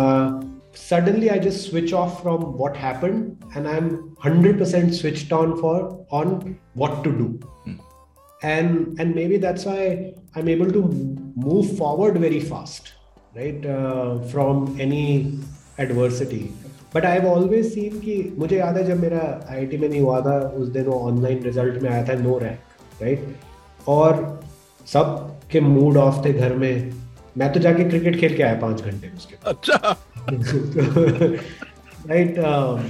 suddenly 0.74 1.30
I 1.30 1.38
just 1.38 1.68
switch 1.68 1.92
off 1.92 2.22
from 2.22 2.56
what 2.56 2.76
happened 2.76 3.42
and 3.54 3.68
I'm 3.68 4.14
100% 4.22 4.94
switched 4.94 5.32
on 5.32 5.56
for 5.60 6.06
on 6.10 6.58
what 6.74 7.02
to 7.04 7.10
do. 7.10 7.40
And 8.42 8.98
and 8.98 9.14
maybe 9.14 9.36
that's 9.36 9.64
why 9.64 10.14
I'm 10.34 10.48
able 10.48 10.70
to 10.72 10.82
move 11.36 11.76
forward 11.76 12.18
very 12.18 12.40
fast, 12.40 12.94
right? 13.34 13.64
Uh, 13.66 14.20
from 14.34 14.76
any 14.80 15.38
adversity. 15.82 16.42
But 16.94 17.04
I 17.04 17.18
have 17.18 17.26
always 17.26 17.74
seen 17.74 17.98
कि 18.00 18.34
मुझे 18.38 18.58
याद 18.58 18.76
है 18.76 18.84
जब 18.84 19.00
मेरा 19.00 19.48
IIT 19.56 19.80
में 19.80 19.88
नहीं 19.88 20.00
हुआ 20.00 20.20
था 20.20 20.54
उस 20.56 20.68
दिन 20.68 20.84
वो 20.84 20.92
ऑनलाइन 20.92 21.42
रिज़ल्ट 21.42 21.82
में 21.82 21.90
आया 21.90 22.04
था 22.04 22.14
नो 22.14 22.38
रैंक 22.38 23.02
राइट 23.02 23.36
और 23.88 24.40
सब 24.86 25.36
के 25.50 25.60
मूड 25.60 25.96
ऑफ़ 25.96 26.24
थे 26.24 26.32
घर 26.32 26.54
में। 26.54 26.92
मैं 27.38 27.52
तो 27.52 27.60
जाके 27.60 27.84
क्रिकेट 27.84 28.20
खेल 28.20 28.36
के 28.36 28.42
आया 28.42 28.54
पाँच 28.54 28.82
घंटे 28.82 29.10
उसके 29.16 29.36
अच्छा। 29.44 29.96
राइट 32.08 32.38
uh, 32.38 32.80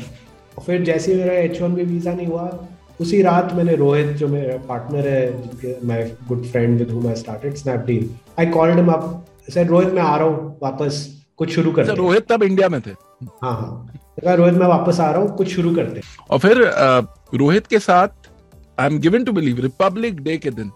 फिर 0.60 0.82
जैसे 0.84 1.14
मेरा 1.14 1.32
एच 1.32 1.60
वन 1.62 1.72
वीज़ा 1.72 2.12
नहीं 2.14 2.26
हुआ 2.26 2.66
उसी 3.00 3.22
रात 3.22 3.52
मैंने 3.54 3.76
रोहित 3.76 4.06
जो 4.06 4.28
मेरा 4.28 4.56
पार्टनर 4.56 5.08
है 5.08 5.76
my 5.84 6.12
good 6.28 6.44
friend 6.44 6.78
with 6.78 6.90
whom 6.90 7.08
I 7.08 7.14
started 7.14 7.54
Snapdeal 7.54 8.10
I 8.38 8.46
called 8.46 8.76
him 8.76 8.88
up 8.88 9.26
sir 9.54 9.66
Rohit 9.66 9.88
मैं 9.88 10.02
आ 10.02 10.16
रहा 10.16 10.26
हूँ 10.26 10.58
वापस। 10.62 11.19
कुछ 11.40 11.50
शुरू 11.54 11.70
करते 11.72 11.90
अच्छा, 11.90 12.02
रोहित 12.02 12.26
तब 12.32 12.42
इंडिया 12.42 12.68
में 12.68 12.80
थे। 12.80 12.90
हाँ 13.42 13.52
हाँ। 13.52 14.34
रोहित 14.36 14.54
मैं 14.54 14.66
वापस 14.66 15.00
आ 15.00 15.10
रहा 15.10 15.20
हूँ 15.22 15.36
कुछ 15.36 15.48
शुरू 15.48 15.74
करते 15.74 16.00
और 16.30 16.38
फिर 16.38 16.62
रोहित 17.40 17.66
के 17.66 17.78
साथ 17.78 18.28
I 18.78 18.86
am 18.86 18.98
given 19.00 19.24
to 19.24 19.32
believe 19.32 19.60
Republic 19.60 20.20
Day 20.24 20.36
के 20.38 20.50
दिन 20.50 20.70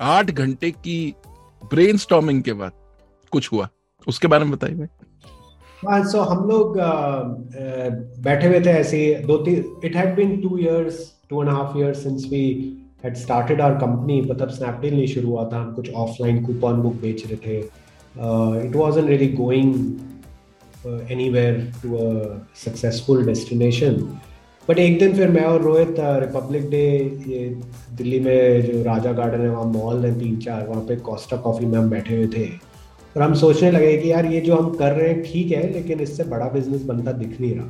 आठ 0.00 0.30
घंटे 0.30 0.70
की 0.70 1.14
ब्रेन 1.62 2.40
के 2.40 2.52
बाद 2.52 2.72
कुछ 3.32 3.52
हुआ। 3.52 3.68
उसके 4.06 4.28
बारे 4.28 4.44
में 4.44 4.52
बताइए 4.52 4.88
हाँ 5.88 6.02
सो 6.10 6.20
हम 6.20 6.48
लोग 6.48 6.76
बैठे 8.24 8.46
हुए 8.48 8.60
थे 8.60 8.70
ऐसे 8.70 9.02
दो 9.26 9.36
तीन 9.44 9.64
it 9.84 9.96
had 9.96 10.14
been 10.16 10.40
two 10.42 10.56
years 10.58 11.00
two 11.30 11.42
and 11.42 11.50
half 11.50 11.76
years 11.78 12.02
since 12.02 12.26
we 12.30 12.44
had 13.04 13.16
started 13.18 13.60
our 13.66 13.76
company 13.78 14.16
मतलब 14.30 14.48
स्नैपडील 14.48 14.94
नहीं 14.94 15.06
शुरू 15.12 15.28
हुआ 15.28 15.44
था 15.52 15.60
हम 15.60 15.72
कुछ 15.74 15.90
ऑफलाइन 16.02 16.44
कूपन 16.44 16.82
बुक 16.82 16.94
बेच 17.02 17.22
रहे 17.26 17.36
थे। 17.46 17.60
It 18.16 18.76
wasn't 18.76 19.08
really 19.08 19.28
going 19.28 19.74
anywhere 21.10 21.72
to 21.82 21.96
a 21.96 22.46
successful 22.64 23.24
destination 23.26 23.94
but 24.68 24.78
एक 24.78 24.98
दिन 24.98 25.14
फिर 25.14 25.30
मैं 25.30 25.44
और 25.44 25.62
रोहित 25.62 25.94
रिपब्लिक 25.98 26.68
डे 26.70 26.82
ये 27.28 27.46
दिल्ली 27.96 28.20
में 28.20 28.62
जो 28.62 28.82
राजा 28.82 29.12
गार्डन 29.12 29.40
है, 29.40 29.48
वहाँ 29.48 29.64
मॉल 29.64 30.04
है, 30.04 30.18
तीन 30.20 30.36
चार, 30.36 30.66
वहाँ 30.66 30.82
पे 30.82 30.96
कोस्टा 30.96 31.36
कॉफ़ी 31.36 31.66
में 31.66 31.78
हम 31.78 31.90
बैठे 31.90 32.16
हुए 32.16 32.26
थे। 32.26 32.46
और 33.16 33.22
हम 33.22 33.34
सोचने 33.34 33.70
लगे 33.70 33.96
कि 33.96 34.10
यार 34.12 34.26
ये 34.26 34.40
जो 34.40 34.56
हम 34.56 34.70
कर 34.74 34.92
रहे 34.92 35.08
हैं, 35.08 35.22
ठीक 35.22 35.50
है, 35.52 35.72
लेकिन 35.72 36.00
इससे 36.00 36.24
बड़ा 36.24 36.48
बिज़नेस 36.48 36.82
बनता 36.82 37.12
दिख 37.12 37.40
नहीं 37.40 37.54
रहा। 37.54 37.66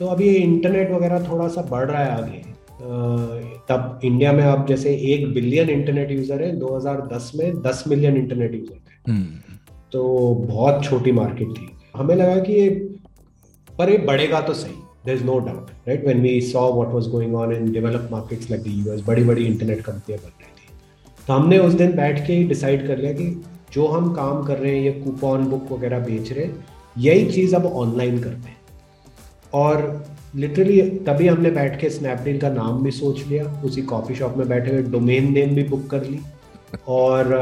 तो 0.00 0.06
अभी 0.06 0.28
इंटरनेट 0.28 0.90
वगैरह 0.90 1.28
थोड़ा 1.28 1.48
सा 1.48 1.62
बढ़ 1.62 1.90
रहा 1.90 2.04
है 2.04 2.10
आगे। 2.10 2.42
तब 3.68 4.00
इंडिया 4.04 4.32
में 4.32 4.44
अब 4.44 4.66
जैसे 4.66 4.94
एक 5.12 5.32
बिलियन 5.34 5.70
इंटरनेट 5.70 6.10
यूज़र 6.10 6.42
है 6.42 6.56
2010 6.56 7.30
में 7.34 7.62
10 7.62 7.84
मिलियन 7.88 8.16
इंटरनेट 8.16 8.54
यूज़र 8.54 8.74
थे। 8.74 9.10
हम्म। 9.10 9.45
तो 9.96 10.02
बहुत 10.40 10.84
छोटी 10.84 11.12
मार्केट 11.12 11.48
थी। 11.50 11.68
हमें 11.96 12.14
लगा 12.16 12.36
कि 12.38 12.52
ये 12.52 12.68
पर 13.68 13.90
ये 13.90 13.98
बढ़ेगा 14.06 14.40
तो 14.40 14.54
सही 14.54 14.74
there 15.06 15.16
is 15.16 15.24
no 15.24 15.38
doubt 15.38 15.70
right 15.88 16.06
when 16.06 16.20
we 16.22 16.40
saw 16.42 16.68
what 16.72 16.88
was 16.88 17.08
going 17.10 17.34
on 17.36 17.52
in 17.52 17.70
develop 17.72 18.08
markets 18.12 18.50
like 18.50 18.62
the 18.62 18.66
US 18.78 19.00
बड़ी 19.06 19.24
बड़ी 19.24 19.44
इंटरनेट 19.44 19.80
कंपनियाँ 19.80 20.20
बन 20.20 20.32
रही 20.40 20.50
थी। 20.50 21.24
तो 21.26 21.32
हमने 21.32 21.58
उस 21.58 21.74
दिन 21.74 21.96
बैठ 21.96 22.26
के 22.26 22.32
ही 22.32 22.44
डिसाइड 22.44 22.86
कर 22.86 22.98
लिया 22.98 23.12
कि 23.12 23.26
जो 23.72 23.86
हम 23.86 24.12
काम 24.14 24.44
कर 24.44 24.58
रहे 24.58 24.76
हैं, 24.76 24.84
ये 24.84 24.92
कूपन 24.92 25.46
बुक 25.46 25.72
वगैरह 25.72 25.98
बेच 26.00 26.32
रहे 26.32 26.44
हैं, 26.44 26.64
यही 26.98 27.26
चीज़ 27.32 27.56
अब 27.56 27.66
ऑनलाइन 27.66 28.18
करते 28.18 28.48
हैं 28.48 28.56
और 29.54 30.06
लिटरली 30.36 30.80
तभी 31.06 31.28
हमने 31.28 31.50
बैठ 31.50 31.80
के 31.80 31.90
स्नैपडील 31.90 32.40
का 32.40 32.48
नाम 32.52 32.82
भी 32.82 32.90
सोच 32.92 33.26
लिया। 33.28 33.44
उसी 33.64 33.82
कॉफ़ी 33.82 34.14
शॉप 34.14 34.36
में 34.36 34.48
बैठे 34.48 34.70
हुए 34.70 34.82
डोमेन 34.92 35.32
नेम 35.32 35.54
भी 35.54 35.62
बुक 35.64 35.86
कर 35.90 36.04
ली। 36.04 36.20
और 36.88 37.34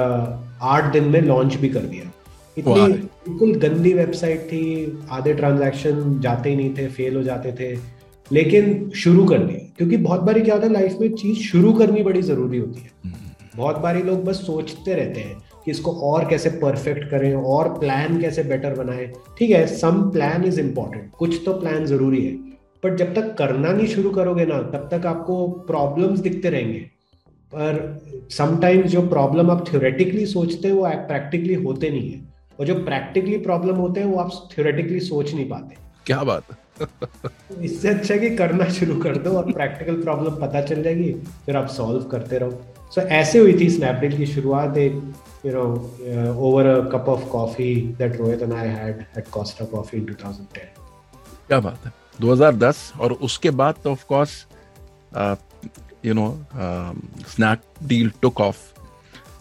आठ 0.63 0.93
दिन 0.93 1.05
में 1.05 1.21
लॉन्च 1.23 1.55
भी 1.55 1.69
कर 1.69 1.81
दिया। 1.83 2.11
इतनी 2.57 2.93
बिल्कुल 3.29 3.55
गंदी 3.59 3.93
वेबसाइट 3.93 4.41
थी 4.41 4.63
आधे 5.11 5.35
ट्रांजैक्शन 5.35 6.19
जाते 6.21 6.51
ही 6.51 6.57
नहीं 6.57 6.75
थे 6.75 6.87
फेल 6.89 7.17
हो 7.17 7.23
जाते 7.23 7.53
थे 7.53 7.77
लेकिन 8.31 8.91
शुरू 8.97 9.25
कर 9.25 9.39
दिया 9.39 9.59
क्योंकि 9.79 9.97
बहुत 9.97 10.21
बारी 10.21 10.41
क्या 10.41 10.55
होता 10.55 10.67
है 10.67 10.73
लाइफ 10.73 10.97
में 11.01 11.15
चीज़ 11.15 11.39
शुरू 11.39 11.73
करनी 11.73 12.03
बड़ी 12.03 12.23
ज़रूरी 12.23 12.59
होती 12.59 12.81
है। 12.81 12.91
हम्म। 13.05 13.57
बहुत 13.57 13.79
बारी 13.79 14.03
लोग 14.03 14.25
बस 14.25 14.37
सोचते 14.47 14.95
रहते 14.95 15.21
हैं 15.21 15.37
कि 15.65 15.71
इसको 15.71 15.93
और 16.03 16.29
कैसे 16.29 16.51
परफेक्ट 16.63 17.05
करें 17.11 17.35
और 17.35 17.69
प्लान 17.79 18.21
कैसे 18.21 18.43
बेटर 18.43 18.75
बनाएँ। 18.75 19.07
ठीक 19.39 19.51
है 19.51 19.67
सम 19.67 20.03
प्लान 20.11 20.45
इज़ 20.45 20.61
इंपॉर्टेंट 20.61 21.11
कुछ 21.19 21.41
तो 21.47 21.53
प्लान 21.53 21.85
ज़रूरी 21.87 22.25
है 22.27 22.33
बट 22.83 22.97
जब 22.97 23.15
तक 23.15 23.35
करना 23.35 23.73
नहीं 23.73 23.87
शुरू 23.87 24.11
करोगे 24.11 24.47
ना 24.47 24.61
तब 24.73 24.89
तक 24.93 25.07
आपको 25.07 25.47
प्रॉब्लम्स 25.67 26.21
दिखते 26.21 26.51
रहेंगे। 26.51 26.79
पर 27.53 28.29
समटाइम्स 28.31 28.91
जो 28.91 29.03
प्रॉब्लम 29.09 29.51
आप 29.51 29.65
थ्योरेटिकली 29.71 30.27
सोचते 30.27 30.69
हैं 30.69 30.75
वो 30.75 30.89
प्रैक्टिकली 31.09 31.55
होते 31.55 31.91
नहीं 31.91 32.11
है। 32.11 32.34
और 32.61 32.67
जो 32.67 32.75
प्रैक्टिकली 32.75 33.37
प्रॉब्लम 33.37 33.77
होते 33.77 34.01
हैं 34.01 34.07
वो 34.07 34.19
आप 34.19 34.49
थ्योरेटिकली 34.55 35.01
सोच 35.01 35.35
नहीं 35.35 35.49
पाते। 35.49 35.77
क्या 36.07 36.23
बात 36.23 36.43
तो 36.83 37.61
इससे 37.61 37.89
अच्छा 37.89 38.17
कि 38.17 38.37
करना 38.37 38.69
शुरू 38.69 38.97
कर 39.01 39.17
दो 39.17 39.31
और 39.31 39.53
प्रैक्टिकल 39.53 40.03
प्रॉब्लम 40.03 40.31
पता 40.31 40.61
चल 40.61 40.83
जाएगी 40.83 41.13
फिर 41.47 41.57
आप 41.57 41.69
सॉल्व 41.69 42.03
करते 42.03 42.39
रहो। 42.39 42.51
सो 42.95 43.01
so, 43.01 43.07
ऐसे 43.07 43.39
हुई 43.39 43.61
थी 43.61 43.71
स्नैपडील 43.71 44.17
की 44.17 44.27
शुरुआत 44.27 44.77
एक 44.77 45.15
know, 45.53 45.91
uh, 46.07 46.39
over 46.39 46.63
a 46.71 46.91
cup 46.91 47.09
of 47.09 47.31
coffee 47.31 47.93
that 47.93 48.13
Rohit 48.13 48.43
and 48.43 48.53
I 48.55 48.67
had 48.67 49.07
at 49.17 49.31
Costa 49.31 49.67
Coffee 49.67 49.99
in 49.99 50.07
2010. 50.07 50.69
क्या 51.49 51.61
बात 51.61 51.87
है? 51.87 51.93
2010 52.21 52.93
और 53.01 53.13
उसके 53.13 53.51
बाद 53.51 53.75
तो 53.85 53.91
of 53.91 54.05
course 54.07 54.47
you 56.05 56.15
know 56.15 56.47
Snapdeal 57.83 58.13
took 58.23 58.41
off 58.41 58.74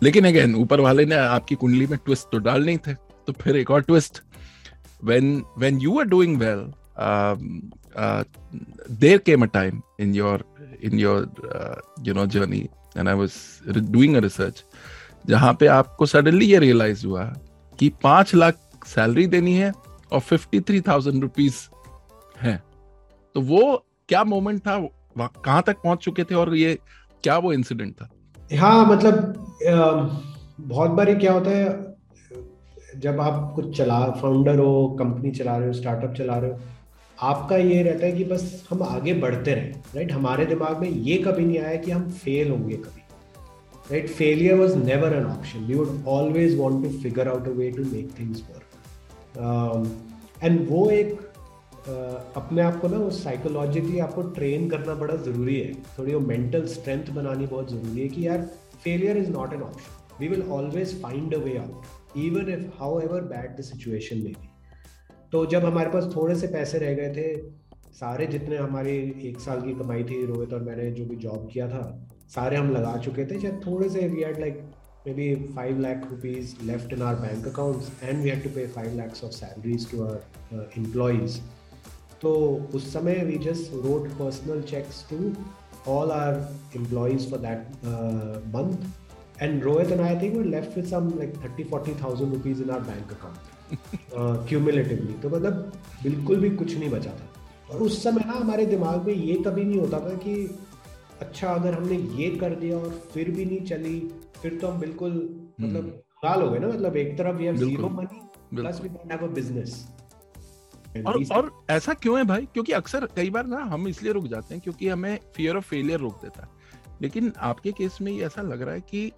लेकिन 0.03 0.27
अगेन 0.27 0.55
ऊपर 0.55 0.79
वाले 0.79 1.05
ने 1.05 1.15
आपकी 1.15 1.55
कुंडली 1.55 1.87
में 1.87 1.99
ट्विस्ट 2.05 2.27
तो 2.31 2.37
डाल 2.37 2.65
नहीं 2.65 2.77
थे 2.77 2.93
तो 2.93 3.33
फिर 3.33 3.55
एक 3.55 3.71
और 3.71 3.81
twist 3.81 4.21
doing 5.05 6.33
well 6.39 6.61
um, 6.97 7.41
uh, 7.97 8.23
there 9.01 9.19
came 9.19 9.43
a 9.43 9.49
time 9.55 9.75
in 9.99 10.13
your 10.19 10.37
in 10.87 10.97
your 10.99 11.19
uh, 11.55 11.75
you 12.07 12.13
know 12.17 12.25
journey 12.35 12.63
and 12.95 13.09
i 13.09 13.15
was 13.21 13.33
doing 13.69 14.15
a 14.15 14.21
research 14.21 14.63
जहाँ 15.25 15.53
पे 15.53 15.67
आपको 15.67 16.05
सडनली 16.05 16.45
ये 16.45 16.59
रियलाइज़ 16.59 17.07
हुआ 17.07 17.23
कि 17.79 17.91
पाँच 18.03 18.35
लाख 18.35 18.57
सैलरी 18.85 19.27
देनी 19.27 19.53
है 19.53 19.73
और 20.11 20.19
फिफ्टी 20.19 20.61
थ्री 20.61 20.81
थाउज़ेंड 20.81 21.21
रुपीज़ 21.21 21.55
है। 22.41 22.63
तो 23.33 23.41
वो 23.41 23.85
क्या 24.09 24.23
मोमेंट 24.23 24.61
था? 24.61 24.87
कहाँ 25.45 25.63
तक 25.67 25.77
पहुँच 25.77 25.99
चुके 25.99 26.23
थे? 26.23 26.35
और 26.35 26.55
ये 26.55 26.79
क्या 27.23 27.37
वो 27.37 27.53
इंसिडेंट 27.53 27.93
था? 27.93 28.09
हाँ 28.51 28.85
मतलब 28.85 29.33
बहुत 30.59 30.89
बारी 30.89 31.15
क्या 31.15 31.33
होता 31.33 31.51
है 31.51 32.99
जब 32.99 33.19
आप 33.21 33.51
कुछ 33.55 33.77
चला 33.77 33.99
फाउंडर 34.21 34.59
हो 34.59 34.87
कंपनी 34.99 35.31
चला 35.31 35.57
रहे 35.57 35.67
हो 35.67 35.73
स्टार्टअप 35.73 36.13
चला 36.13 36.37
रहे 36.37 36.51
हो 36.51 36.57
आपका 37.17 37.57
ये 37.57 37.81
रहता 37.83 38.05
है 38.05 38.11
कि 38.11 38.23
बस 38.23 38.67
हम 38.69 38.83
आगे 38.83 39.13
बढ़ते 39.13 39.53
रहें 39.53 39.71
राइट 39.95 40.11
हमारे 40.11 40.45
दिमाग 40.45 40.77
में 40.77 40.89
ये 40.89 41.17
कभी 41.17 41.45
नहीं 41.45 41.59
आया 41.59 41.75
कि 41.75 41.91
हम 41.91 42.09
फेल 42.09 42.51
होंगे 42.51 42.75
कभी 42.75 43.01
right 43.91 44.09
failure 44.09 44.55
was 44.55 44.75
never 44.77 45.13
an 45.13 45.25
option 45.25 45.67
we 45.67 45.77
would 45.77 46.05
always 46.07 46.57
want 46.59 46.83
to 46.83 46.89
figure 46.99 47.27
out 47.27 47.47
way 47.57 47.71
to 47.71 47.85
make 47.93 48.11
things 48.19 48.43
work. 48.49 48.69
um, 49.37 49.87
and 50.43 50.67
वो 50.69 50.89
एक 50.89 51.19
अपने 51.87 52.61
आप 52.61 52.79
को 52.81 52.87
ना 52.87 52.97
उस 52.97 53.23
साइकोलॉजिकली 53.23 53.99
आपको 53.99 54.21
ट्रेन 54.35 54.69
करना 54.69 54.93
बड़ा 54.95 55.15
ज़रूरी 55.15 55.59
है। 55.59 55.73
थोड़ी 55.97 56.13
वो 56.13 56.19
मेंटल 56.19 56.65
स्ट्रेंथ 56.67 57.09
बनानी 57.13 57.47
बहुत 57.47 57.71
ज़रूरी 57.71 58.01
है 58.01 58.07
कि 58.09 58.27
यार 58.27 58.41
failure 58.83 59.17
is 59.17 59.29
not 59.31 59.53
an 59.53 59.61
option 59.61 60.19
we 60.19 60.27
will 60.27 60.43
always 60.51 61.01
find 61.01 61.33
a 61.35 61.37
way 61.39 61.57
out 61.57 62.17
even 62.17 62.53
if 62.53 62.65
however 62.99 63.21
bad 63.33 63.57
the 63.57 63.63
situation 63.63 64.17
में 64.17 64.33
भी 64.33 64.49
तो 65.31 65.45
जब 65.45 65.65
हमारे 65.65 65.89
पास 65.89 66.11
थोड़े 66.15 66.35
से 66.35 66.47
पैसे 66.47 66.79
रह 66.79 66.93
गए 66.93 67.09
थे, 67.13 67.35
सारे 67.93 68.25
जितने 68.27 68.57
हमारी 68.57 68.91
एक 69.29 69.39
साल 69.39 69.61
की 69.61 69.73
कमाई 69.75 70.03
थी, 70.03 70.25
रोहित 70.25 70.53
और 70.53 70.63
मैंने 70.63 70.89
जो 70.91 71.05
भी 71.05 71.15
जॉब 71.17 71.47
किया 71.53 71.67
था, 71.69 71.81
सारे 72.35 72.57
हम 72.57 72.69
लगा 72.71 72.95
चुके 72.97 73.25
थे, 73.25 73.39
शायद 73.39 73.59
थोड़े 73.65 73.89
से 73.89 74.07
we 74.07 74.21
had 74.21 74.39
like 74.39 74.61
maybe 75.13 75.33
five 75.55 75.79
lakh 75.79 76.07
rupees 76.11 76.55
left 76.65 76.93
in 76.93 77.01
our 77.01 77.15
bank 77.21 77.47
accounts 77.47 77.91
and 78.03 78.21
we 78.23 78.29
had 78.29 78.43
to 78.43 78.49
pay 78.55 78.65
five 78.75 78.95
lakhs 78.97 79.23
of 79.23 79.31
salaries 79.33 79.89
to 79.91 80.03
our 80.03 80.69
employees 80.77 81.39
तो 82.23 82.33
उस 82.75 82.93
समय 82.93 83.13
we 83.13 83.37
just 83.37 83.73
wrote 83.85 84.07
personal 84.19 84.61
cheques 84.61 85.05
to 85.11 85.33
all 85.91 86.11
our 86.15 86.35
employees 86.79 87.23
for 87.29 87.37
that 87.37 87.63
uh, 87.93 88.35
month. 88.51 88.83
And 89.41 89.63
Rohit 89.63 89.89
and 89.91 90.01
I, 90.01 90.11
I 90.11 90.19
think 90.19 90.35
were 90.35 90.45
left 90.51 90.77
with 90.77 90.85
some 90.91 91.09
like 91.19 91.33
30 91.45 91.63
40,000 91.71 92.35
rupees 92.35 92.61
in 92.61 92.69
our 92.69 92.85
bank 92.89 93.11
account 93.15 93.49
cumulatively 94.49 95.13
तो 95.13 95.29
मतलब 95.29 95.73
बिल्कुल 96.03 96.39
भी 96.39 96.49
कुछ 96.49 96.75
नहीं 96.77 96.89
बचा 96.89 97.11
था। 97.11 97.73
और 97.73 97.81
उस 97.81 98.03
समय 98.03 98.23
ना 98.27 98.33
हमारे 98.33 98.65
दिमाग 98.65 99.07
में 99.07 99.13
ये 99.13 99.33
कभी 99.47 99.63
नहीं 99.63 99.79
होता 99.79 99.99
था 99.99 100.13
कि 100.23 100.35
अच्छा 101.21 101.49
अगर 101.49 101.73
हमने 101.73 101.97
ये 102.23 102.29
कर 102.35 102.55
दिया 102.55 102.77
और 102.77 102.89
फिर 103.13 103.31
भी 103.31 103.45
नहीं 103.45 103.61
चली 103.65 103.99
फिर 104.41 104.57
तो 104.61 104.67
हम 104.67 104.79
बिल्कुल 104.79 105.11
मतलब 105.61 105.89
गाल 106.25 106.41
हो 106.41 106.49
गए 106.49 106.59
ना। 106.59 106.67
मतलब 106.67 106.97
एक 106.97 107.17
तरफ़ 107.17 107.35
we 107.37 107.45
have 107.45 107.55
zero 107.55 107.89
money 107.89 108.21
plus 108.55 108.81
we 108.81 108.89
don't 108.89 109.11
have 109.11 109.27
a 109.27 109.33
business 109.33 109.87
और 111.01 111.23
और 111.31 111.51
ऐसा 111.69 111.93
क्यों 111.93 112.17
है 112.17 112.23
भाई? 112.23 112.45
क्योंकि 112.45 112.71
अक्सर 112.71 113.05
कई 113.15 113.29
बार 113.29 113.45
ना 113.47 113.57
हम 113.63 113.87
इसलिए 113.87 114.13
रुक 114.13 114.27
जाते 114.27 114.53
हैं 114.53 114.61
क्योंकि 114.63 114.87
हमें 114.87 115.19
फियर 115.35 115.55
ऑफ़ 115.55 115.65
फेलियर 115.65 115.99
रोक 115.99 116.21
देता 116.21 116.43
है। 116.43 116.49
लेकिन 117.01 117.33
आपके 117.37 117.71
केस 117.71 117.97
में 118.01 118.11
ये 118.11 118.25
ऐसा 118.25 118.41
लग 118.41 118.61
रहा 118.61 118.73
है 118.75 118.81
कि 118.81 119.11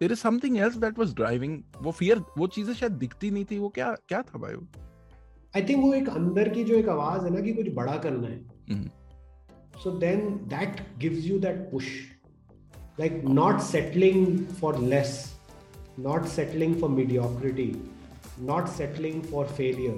there 0.00 0.12
is 0.12 0.18
something 0.18 0.58
else 0.58 0.76
that 0.76 0.98
was 0.98 1.14
driving 1.14 1.62
वो 1.82 1.90
फियर 1.90 2.18
वो 2.38 2.46
चीज़ें 2.46 2.74
शायद 2.74 2.92
दिखती 2.92 3.30
नहीं 3.30 3.44
थी 3.44 3.58
वो 3.58 3.68
क्या 3.68 3.92
क्या 4.08 4.22
था 4.22 4.38
भाई 4.38 4.54
वो? 4.54 4.66
आई 5.56 5.62
थिंक 5.62 5.84
वो 5.84 5.92
एक 5.94 6.08
अंदर 6.08 6.48
की 6.48 6.64
जो 6.64 6.74
एक 6.74 6.88
आवाज़ 6.88 7.24
है 7.24 7.34
ना 7.34 7.40
कि 7.40 7.52
कुछ 7.52 7.74
बड़ा 7.74 7.96
करना 7.96 8.28
है। 8.28 8.40
so 9.82 9.90
then 9.98 10.24
that 10.48 10.80
gives 10.98 11.24
you 11.28 11.38
that 11.40 11.62
push 11.70 11.86
like 12.98 13.14
not 13.38 13.62
settling 13.68 14.26
for 14.60 14.72
less 14.92 15.14
not 15.98 16.28
settling 16.34 16.74
for 16.82 16.90
mediocrity 16.90 17.66
not 18.50 18.68
settling 18.76 19.22
for 19.32 19.44
failure 19.60 19.96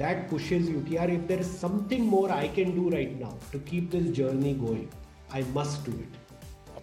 that 0.00 0.20
pushes 0.32 0.68
you 0.72 0.82
यार, 0.92 1.10
if 1.14 1.26
there 1.28 1.44
is 1.44 1.52
something 1.62 2.04
more 2.10 2.28
I 2.32 2.48
can 2.58 2.74
do 2.76 2.90
right 2.96 3.16
now 3.22 3.32
to 3.52 3.58
keep 3.70 3.90
this 3.94 4.06
journey 4.18 4.54
going, 4.66 4.88
I 5.38 5.42
must 5.56 5.88
do 5.88 5.96
it. 6.04 6.20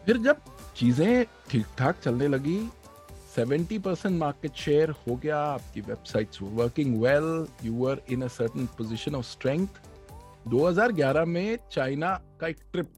फिर 0.06 0.18
जब 0.26 0.42
चीज़ें 0.78 1.26
ठीक 1.52 1.66
ठाक 1.78 2.00
चलने 2.04 2.28
लगी 2.28 2.60
70% 3.38 3.82
percent 3.84 4.20
market 4.20 4.56
share 4.56 4.90
हो 5.08 5.16
गया, 5.16 5.38
आपकी 5.38 5.82
websites 5.82 6.42
working 6.42 6.96
well 7.02 7.48
you 7.66 7.74
were 7.84 8.02
in 8.12 8.22
a 8.22 8.28
certain 8.36 8.66
position 8.78 9.16
of 9.16 9.26
strength 9.26 9.68
2011 10.54 11.26
में 11.26 11.58
चाइना 11.72 12.14
का 12.42 12.48
एक 12.48 12.58
ट्रिप 12.72 12.90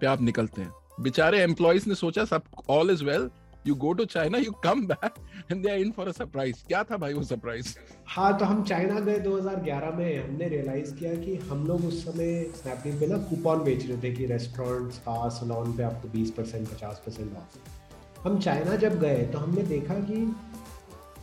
पे 0.00 0.06
आप 0.06 0.20
निकलते 0.22 0.62
हैं। 0.62 0.72
बेचारे 1.00 1.42
एम्प्लॉयज़ 1.42 1.88
ने 1.88 1.94
सोचा 1.94 2.24
सब 2.24 2.42
all 2.70 2.90
is 2.90 3.04
well 3.04 3.28
you 3.66 3.74
go 3.74 3.92
to 3.92 4.04
China 4.04 4.38
you 4.38 4.52
come 4.64 4.86
back 4.86 5.14
and 5.52 5.62
they 5.62 5.70
are 5.70 5.78
in 5.78 5.90
for 5.90 6.08
a 6.08 6.12
surprise 6.12 6.64
क्या 6.68 6.82
था 6.84 6.96
भाई 6.96 7.14
वो 7.14 7.22
सरप्राइज़ 7.24 7.74
हाँ 8.06 8.36
तो 8.38 8.44
हम 8.44 8.62
चाइना 8.64 9.00
गए 9.00 9.18
2011 9.20 9.94
में। 9.96 10.24
हमने 10.24 10.48
रियलाइज़ 10.48 10.94
किया 10.94 11.14
कि 11.14 11.36
हम 11.50 11.66
लोग 11.66 11.84
उस 11.84 12.04
समय 12.04 12.42
स्नैपडील 12.56 12.98
पे 13.00 13.06
ना 13.06 13.18
कूपन 13.28 13.64
बेच 13.64 13.86
रहे 13.86 13.96
थे 14.02 14.12
कि 14.12 14.26
रेस्टोरेंट 14.26 14.92
स्पा 14.92 15.28
सलोन 15.28 15.76
पे 15.76 15.82
आपको 15.82 16.08
20 16.08 16.30
परसेंट, 16.30 16.68
पचास 16.68 17.02
परसेंट 17.06 17.36
ऑफ़ 17.36 18.28
हम 18.28 18.38
चाइना 18.40 18.76
जब 18.76 18.98
गए 19.00 19.22
तो 19.32 19.38
हमने 19.38 19.62
देखा 19.62 19.94
कि 20.00 20.26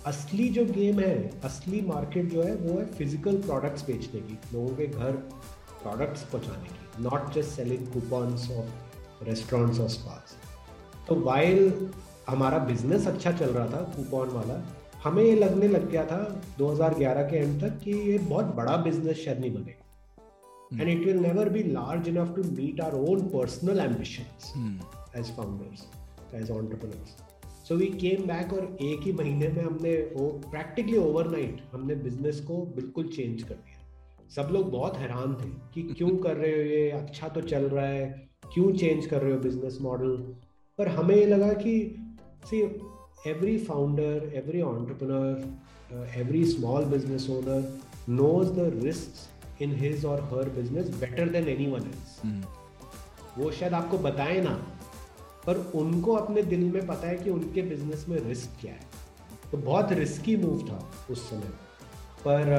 असली 0.07 0.48
जो 0.50 0.65
गेम 0.65 1.00
है, 1.00 1.41
असली 1.43 1.81
मार्केट 1.81 2.29
जो 2.29 2.43
है, 2.43 2.55
वो 2.55 2.79
है 2.79 2.86
फ़िज़िकल 2.93 3.41
प्रोडक्ट्स 3.41 3.86
बेचने 3.86 4.21
की, 4.21 4.38
लोगों 4.53 4.75
के 4.75 4.88
घर 4.88 5.12
प्रोडक्ट्स 5.83 6.24
पहुँचाने 6.31 6.69
की 6.69 7.03
not 7.03 7.33
just 7.33 7.50
selling 7.50 7.88
coupons 7.93 8.50
of 8.51 9.25
restaurants 9.25 9.79
और 9.79 9.89
स्पास 9.89 10.36
तो 11.07 11.15
वाइल 11.21 11.69
हमारा 12.31 12.57
बिज़नेस 12.57 13.07
अच्छा 13.07 13.31
चल 13.31 13.45
रहा 13.45 13.65
था 13.67 13.81
कूपन 13.95 14.33
वाला। 14.35 14.63
हमें 15.03 15.23
ये 15.23 15.35
लगने 15.35 15.67
लग 15.67 15.89
गया 15.91 16.05
था 16.05 16.41
2011 16.57 17.29
के 17.31 17.38
एंड 17.38 17.61
तक 17.61 17.79
कि 17.83 17.91
ये 17.91 18.17
बहुत 18.17 18.45
बड़ा 18.45 18.77
बिज़नेस 18.77 19.17
शायद 19.17 19.39
नहीं 19.39 19.53
बनेगा 19.53 20.81
and 20.81 20.89
it 20.89 21.07
will 21.07 21.17
never 21.17 21.50
be 21.50 21.63
large 21.63 22.07
enough 22.07 22.35
to 22.35 22.43
meet 22.43 22.81
our 22.81 23.09
own 23.09 23.21
personal 23.21 23.79
ambitions 23.79 24.53
as 25.17 25.35
founders 25.38 25.85
as 26.35 26.51
entrepreneurs. 26.51 27.09
So 27.67 27.75
we 27.75 27.85
came 27.85 28.27
back 28.27 28.53
और 28.53 28.77
एक 28.81 29.01
ही 29.03 29.13
महीने 29.13 29.47
में 29.47 29.63
हमने 29.63 29.95
वो 30.15 30.27
प्रैक्टिकली 30.27 30.97
ओवरनाइट 30.97 31.61
हमने 31.73 31.95
बिज़नेस 31.95 32.39
को 32.39 32.61
बिल्कुल 32.75 33.07
चेंज 33.07 33.43
कर 33.43 33.55
दिया। 33.55 33.77
सब 34.35 34.49
लोग 34.51 34.71
बहुत 34.71 34.97
हैरान 34.97 35.34
थे 35.34 35.49
कि 35.73 35.93
क्यों 35.97 36.17
कर 36.17 36.36
रहे 36.36 36.51
हो 36.51 36.62
ये? 36.62 36.89
अच्छा 36.89 37.27
तो 37.27 37.41
चल 37.41 37.63
रहा 37.63 37.86
है 37.86 38.29
क्यों 38.53 38.71
चेंज 38.73 39.06
कर 39.06 39.21
रहे 39.21 39.34
हो 39.34 39.39
बिज़नेस 39.39 39.77
मॉडल 39.82 40.15
पर 40.77 40.88
हमें 40.88 41.15
ये 41.15 41.25
लगा 41.25 41.53
कि 41.53 41.73
सी 42.45 42.62
every 43.27 43.56
founder 43.65 44.13
every 44.38 44.62
entrepreneur 44.67 45.34
uh, 45.95 46.06
every 46.21 46.43
small 46.51 46.86
business 46.93 47.25
owner 47.30 47.58
knows 48.19 48.54
the 48.56 48.65
risks 48.86 49.27
in 49.65 49.75
his 49.82 50.06
or 50.12 50.17
her 50.32 50.45
business 50.56 50.89
better 51.04 51.27
than 51.36 51.49
anyone 51.56 51.86
else. 51.89 52.15
Mm. 52.25 52.41
वो 53.38 53.51
शायद 53.51 53.73
आपको 53.73 53.97
बताए 53.97 54.39
ना 54.41 54.54
पर 55.45 55.58
उनको 55.75 56.13
अपने 56.13 56.41
दिल 56.43 56.63
में 56.71 56.88
पता 56.88 57.08
है 57.08 57.15
कि 57.17 57.30
उनके 57.30 57.62
बिज़नेस 57.62 58.06
में 58.10 58.17
रिस्क 58.27 58.60
क्या 58.62 58.71
है। 58.71 58.86
तो 59.51 59.58
बहुत 59.58 59.91
रिस्की 59.91 60.36
मूव 60.38 60.67
था 60.69 60.80
उस 61.10 61.30
समय। 61.30 61.54
पर 62.27 62.49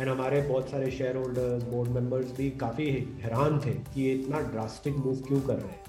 एंड 0.00 0.08
हमारे 0.08 0.40
बहुत 0.42 0.70
सारे 0.70 0.90
शेयर 0.90 1.16
होल्डर्स 1.16 1.62
बोर्ड 1.62 1.90
मेंबर्स 1.90 2.36
भी 2.36 2.50
काफ़ी 2.50 2.90
हैरान 3.22 3.60
थे 3.66 3.70
कि 3.70 4.02
ये 4.02 4.14
इतना 4.14 4.40
ड्रास्टिक 4.40 4.96
मूव 4.96 5.16
क्यों 5.28 5.40
कर 5.40 5.56
रहे 5.56 5.72
हैं। 5.72 5.82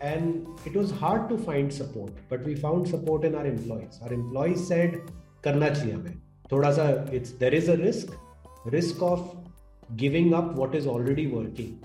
And 0.00 0.46
it 0.66 0.74
was 0.74 0.90
hard 0.90 1.28
to 1.28 1.38
find 1.38 1.72
support 1.72 2.12
but 2.28 2.44
we 2.44 2.54
found 2.54 2.88
support 2.88 3.24
in 3.24 3.34
our 3.34 3.46
employees 3.46 3.98
our 4.02 4.12
employees 4.12 4.68
said 4.68 4.98
करना 5.44 5.68
चाहिए 5.68 6.14
थोड़ा 6.52 6.70
सा 6.70 7.12
it's 7.12 7.32
there 7.32 7.54
is 7.54 7.68
a 7.68 7.76
risk 7.76 8.12
risk 8.66 9.02
of 9.02 9.36
giving 9.96 10.34
up 10.34 10.54
what 10.54 10.74
is 10.74 10.86
already 10.86 11.26
working 11.26 11.78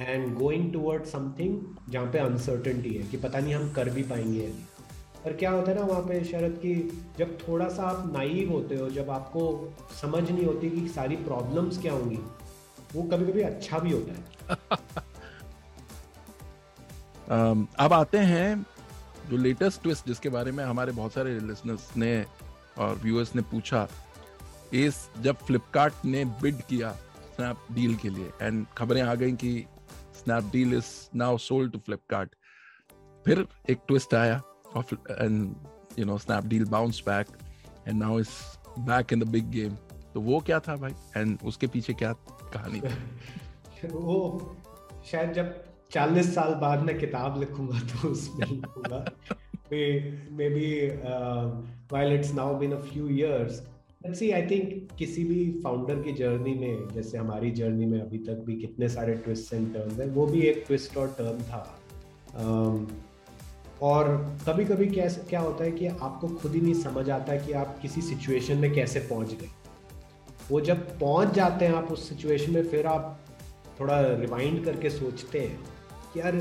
and 0.00 0.38
going 0.38 0.72
towards 0.72 1.10
something 1.10 1.60
जहाँ 1.90 2.06
पे 2.06 2.18
uncertainty 2.18 2.96
है 2.96 3.10
कि 3.10 3.16
पता 3.16 3.40
नहीं 3.40 3.54
हम 3.54 3.72
कर 3.72 3.90
भी 3.90 4.02
पाएँगे 4.02 4.40
या 4.40 4.50
पर 5.24 5.32
क्या 5.32 5.50
होता 5.50 5.70
है 5.70 5.76
ना 5.78 5.84
वहाँ 5.84 6.02
पे 6.02 6.24
शरद 6.24 6.58
कि 6.64 6.74
जब 7.18 7.38
थोड़ा 7.48 7.68
सा 7.68 7.82
आप 7.82 8.12
नाइव 8.12 8.52
होते 8.52 8.76
हो 8.76 8.90
जब 8.90 9.10
आपको 9.10 9.74
समझ 10.00 10.30
नहीं 10.30 10.46
होती 10.46 10.70
कि 10.70 10.88
सारी 10.88 11.16
प्रॉब्लम्स 11.16 11.82
क्या 11.82 11.92
होंगी 11.92 12.18
वो 12.94 13.02
कभी 13.02 13.32
कभी 13.32 13.42
अच्छा 13.42 13.78
भी 13.78 13.92
होता 13.92 14.12
है 14.12 14.24
um, 14.48 15.07
अब 17.30 17.92
आते 17.92 18.18
हैं 18.18 18.66
जो 19.30 19.36
लेटेस्ट 19.36 19.82
ट्विस्ट 19.82 20.06
जिसके 20.06 20.28
बारे 20.28 20.52
में 20.52 20.64
हमारे 20.64 20.92
बहुत 20.92 21.12
सारे 21.12 21.40
लिसनर्स 21.40 21.96
ने 21.96 22.26
और 22.78 22.94
व्यूअर्स 22.94 23.34
ने 23.34 23.42
पूछा। 23.42 23.88
इस 24.72 25.08
जब 25.20 25.36
फ्लिपकार्ट 25.36 25.94
ने 26.04 26.24
बिड 26.24 26.62
किया 26.62 26.92
स्नैपडील 27.36 27.96
के 27.96 28.08
लिए 28.08 28.30
एंड 28.42 28.66
खबरें 28.78 29.02
आ 29.02 29.14
गई 29.14 29.32
कि 29.32 29.66
Snapdeal 30.14 30.74
is 30.74 31.08
now 31.14 31.38
sold 31.38 31.72
to 31.72 31.78
Flipkart 31.78 32.34
फिर 33.24 33.46
एक 33.70 33.78
ट्विस्ट 33.88 34.14
आया 34.14 34.42
and 35.10 35.54
you 35.98 36.04
know 36.04 36.18
Snapdeal 36.18 36.64
bounce 36.64 37.02
back 37.06 37.26
and 37.88 38.02
now 38.02 38.20
is 38.20 38.28
back 38.78 39.12
in 39.12 39.20
the 39.20 39.24
big 39.24 39.50
game 39.50 39.74
तो 40.14 40.20
वो 40.20 40.40
क्या 40.40 40.60
था 40.60 40.76
भाई? 40.76 40.92
एंड 41.16 41.38
उसके 41.44 41.66
पीछे 41.66 41.92
क्या 41.92 42.12
कहानी 42.54 42.80
थी? 42.80 43.88
वो 43.88 44.56
शायद 45.10 45.32
जब 45.32 45.67
चालीस 45.92 46.34
साल 46.34 46.54
बाद 46.54 46.82
मैं 46.82 46.98
किताब 46.98 47.38
लिखूँगा 47.40 47.78
तो 47.78 48.08
उसमें 48.08 48.46
लिखूँगा। 48.46 49.04
Maybe 50.50 50.86
while 51.92 52.12
it's 52.12 52.34
now 52.34 52.54
been 52.54 52.72
a 52.72 52.80
few 52.80 53.08
see 54.14 54.30
I 54.30 54.42
think 54.42 54.88
किसी 54.98 55.24
भी 55.24 55.60
फाउंडर 55.64 56.02
की 56.02 56.12
जर्नी 56.12 56.54
में 56.54 56.88
जैसे 56.94 57.18
हमारी 57.18 57.50
जर्नी 57.50 57.86
में 57.86 58.00
अभी 58.00 58.18
तक 58.18 58.42
भी 58.46 58.56
कितने 58.56 58.88
सारे 58.88 59.14
ट्विस्ट 59.14 59.52
एंड 59.54 59.72
टर्न्स 59.74 60.00
हैं 60.00 60.06
वो 60.06 60.26
भी 60.26 60.40
एक 60.40 60.64
ट्विस्ट 60.66 60.96
और 60.96 61.08
टर्न 61.18 61.42
था। 61.42 61.78
Um, 62.38 62.86
और 63.82 64.08
कभी 64.48 64.64
कभी 64.64 64.86
कैसे 64.86 65.20
क्या 65.20 65.40
होता 65.40 65.64
है 65.64 65.70
कि 65.70 65.86
आपको 65.86 66.28
खुद 66.28 66.54
ही 66.54 66.60
नहीं 66.60 66.74
समझ 66.74 67.08
आता 67.10 67.36
कि 67.36 67.52
आप 67.52 67.78
किसी 67.82 68.02
सिचुएशन 68.02 68.56
में 68.56 68.72
कैसे 68.74 69.00
पहुँच 69.00 69.32
गए। 69.32 69.48
वो 70.50 70.60
जब 70.60 70.98
पहुँच 70.98 71.34
जाते 71.34 71.64
हैं 71.64 71.74
आप 71.74 71.92
उस 71.92 72.08
सिचुएशन 72.08 72.52
में 72.52 72.62
फिर 72.68 72.86
आप 72.86 73.20
थोड़ा 73.80 74.00
रिवाइंड 74.00 74.64
करके 74.64 74.90
सोचते 74.90 75.40
हैं। 75.40 75.58
यार 76.16 76.36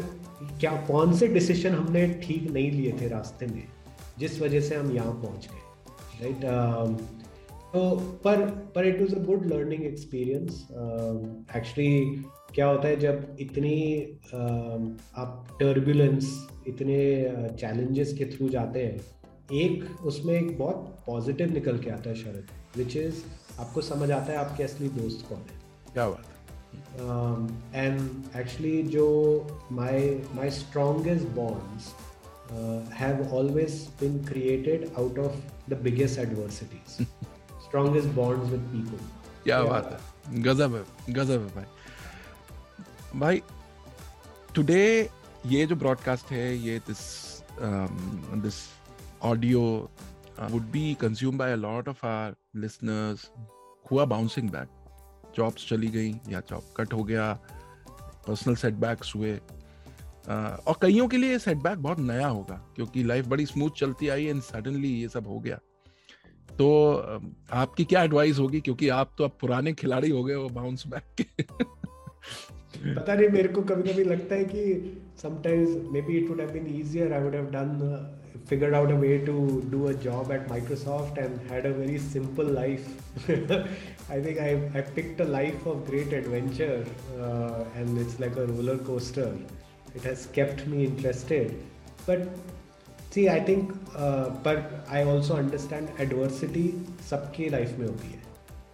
क्या 0.60 0.72
कौन 0.88 1.14
से 1.18 1.28
डिसीज़न 1.28 1.70
हमने 1.70 2.08
ठीक 2.24 2.52
नहीं 2.52 2.72
लिए 2.72 2.92
थे 3.02 3.08
रास्ते 3.08 3.46
में 3.46 3.64
जिस 4.20 4.42
वजह 4.42 4.62
से 4.62 4.76
हम 4.76 4.92
यहाँ 4.92 5.14
पहुँच 5.14 5.50
गए 5.52 5.66
राइट 6.22 6.42
तो 7.74 7.96
पर 8.24 8.46
पर 8.76 8.88
it 8.88 9.02
was 9.02 9.16
a 9.16 9.20
good 9.20 9.46
learning 9.46 9.84
experience 9.84 10.68
actually 11.56 12.24
क्या 12.56 12.66
होता 12.66 12.88
है 12.88 12.96
जब 13.00 13.38
इतनी 13.40 13.76
uh, 14.28 15.02
आप 15.16 15.58
टर्बुलेंस 15.60 16.48
इतने 16.68 16.98
चैलेंजेस 17.56 18.12
uh, 18.12 18.18
के 18.18 18.26
थ्रू 18.26 18.50
जाते 18.50 18.84
हैं 18.86 19.02
एक 19.54 20.06
उसमें 20.06 20.34
एक 20.34 20.58
बहुत 20.58 21.04
पॉजिटिव 21.08 21.54
निकल 21.54 21.78
के 21.78 21.90
आता 21.90 22.10
है 22.10 22.16
शरद 22.16 22.48
विच 22.78 22.98
इज़ 22.98 23.16
आपको 23.60 23.82
समझ 23.82 24.12
आता 24.12 24.32
है 24.32 24.38
आपके 24.38 24.64
असली 24.64 24.90
दोस्त 24.90 25.26
कौन 25.30 25.38
है। 25.38 25.60
क्या 25.94 26.10
बात। 26.10 26.22
um, 26.22 26.27
and 27.84 28.38
actually 28.42 28.84
jo 28.96 29.06
my 29.80 29.94
my 30.40 30.50
strongest 30.58 31.28
bonds 31.36 31.90
uh, 32.56 32.80
have 33.02 33.34
always 33.40 33.78
been 34.02 34.18
created 34.32 34.90
out 35.04 35.20
of 35.26 35.36
the 35.74 35.80
biggest 35.88 36.18
adversities 36.26 36.98
strongest 37.68 38.16
bonds 38.22 38.56
with 38.56 38.66
people 38.74 39.06
क्या 39.44 39.60
Yeah. 39.60 39.70
बात 39.70 39.92
है 39.92 40.42
गजब 40.44 40.76
है 40.76 41.14
गजब 41.14 41.46
है 41.48 41.56
भाई 41.56 43.20
भाई 43.20 43.42
टुडे 44.56 44.82
ये 45.46 45.66
जो 45.66 45.76
ब्रॉडकास्ट 45.84 46.32
है 46.32 46.48
ये 46.58 46.80
this 46.88 47.04
this 48.46 48.56
audio 49.30 49.62
uh, 50.40 50.48
would 50.54 50.72
be 50.72 50.96
consumed 51.04 51.38
by 51.38 51.50
a 51.50 51.58
lot 51.58 51.88
of 51.94 52.04
our 52.04 52.36
listeners 52.66 53.30
who 53.86 54.00
are 54.00 54.06
bouncing 54.06 54.50
back. 54.56 54.68
Jobs 55.38 55.68
चली 55.70 55.88
गई 55.90 56.10
या 56.30 56.40
जॉब 56.50 56.74
कट 56.78 56.94
हो 56.94 57.04
गया 57.04 57.32
पर्सनल 58.28 58.56
सेटबैक्स 58.56 59.16
हुए। 59.16 59.34
और 60.28 60.76
कईयों 60.82 61.08
के 61.08 61.18
लिए 61.18 61.32
ये 61.32 61.40
सेटबैक 61.40 61.78
बहुत 61.80 62.00
नया 62.02 62.28
होगा, 62.28 62.56
क्योंकि 62.76 63.04
लाइफ 63.04 63.28
बड़ी 63.28 63.46
स्मूथ 63.46 63.72
चलती 63.78 64.08
आई 64.10 64.26
एंड 64.26 64.42
सडनली 64.44 64.90
ये 64.92 65.08
सब 65.10 65.28
हो 65.28 65.40
गया। 65.40 65.60
तो 66.50 66.68
आपकी 67.54 67.84
क्या 67.86 68.02
एडवाइस 68.04 68.40
होगी? 68.40 68.60
क्योंकि 68.62 68.90
आप 68.92 69.12
तो 69.18 69.24
अब 69.24 69.38
पुराने 69.42 69.74
खिलाड़ी 69.74 70.10
हो 70.10 70.24
गए 70.24 70.34
हो 70.34 70.48
बाउंस 70.50 70.84
बैक 70.88 71.04
के। 71.18 71.44
पता 71.44 73.14
नहीं, 73.14 73.28
मेरे 73.30 73.48
को 73.48 73.62
कभी 73.62 73.92
कभी 73.92 74.04
लगता 74.04 74.36
है 74.36 74.46
कि 74.46 74.64
sometimes 75.22 75.92
maybe 76.02 76.18
it 76.18 76.30
would 76.30 76.40
have 76.42 76.50
been 76.52 76.66
easier 76.76 77.14
I 77.14 77.24
would 77.24 77.36
have 77.36 77.46
done 77.52 77.70
figured 78.47 78.75
out 78.75 78.91
a 78.91 78.97
way 78.97 79.19
to 79.19 79.67
do 79.71 79.89
a 79.89 79.95
job 79.95 80.33
at 80.33 80.49
Microsoft 80.49 81.19
and 81.19 81.41
had 81.49 81.67
a 81.67 81.73
very 81.73 81.99
simple 81.99 82.45
life. 82.45 82.87
I 84.11 84.21
think 84.21 84.41
I, 84.41 84.71
I 84.75 84.81
picked 84.83 85.21
a 85.21 85.25
life 85.25 85.67
of 85.67 85.87
great 85.87 86.13
adventure 86.13 86.85
uh, 87.21 87.65
and 87.77 87.99
it's 87.99 88.19
like 88.21 88.37
a 88.37 88.47
roller 88.47 88.79
coaster. 88.79 89.35
It 89.95 90.03
has 90.03 90.27
kept 90.27 90.67
me 90.67 90.85
interested. 90.85 91.63
But 92.07 92.29
see, 93.11 93.29
I 93.29 93.41
think, 93.41 93.73
uh, 93.97 94.31
but 94.31 94.87
I 94.89 95.05
also 95.05 95.37
understand 95.37 95.89
adversity 95.99 96.73
सबकी 97.11 97.49
life 97.51 97.79
में 97.79 97.87
होती 97.87 98.09
है 98.09 98.23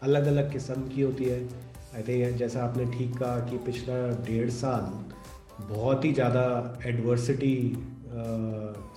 अलग 0.03 0.27
अलग 0.27 0.53
किस्म 0.53 0.89
की 0.89 1.03
होती 1.03 1.25
है 1.25 1.41
आई 1.95 2.03
थिंक 2.09 2.37
जैसा 2.37 2.63
आपने 2.65 2.85
ठीक 2.99 3.17
कहा 3.19 3.39
कि 3.51 3.59
पिछला 3.67 3.95
डेढ़ 4.27 4.51
साल 4.51 4.91
बहुत 5.61 6.05
ही 6.05 6.13
ज़्यादा 6.13 6.45
एडवर्सिटी 6.87 7.55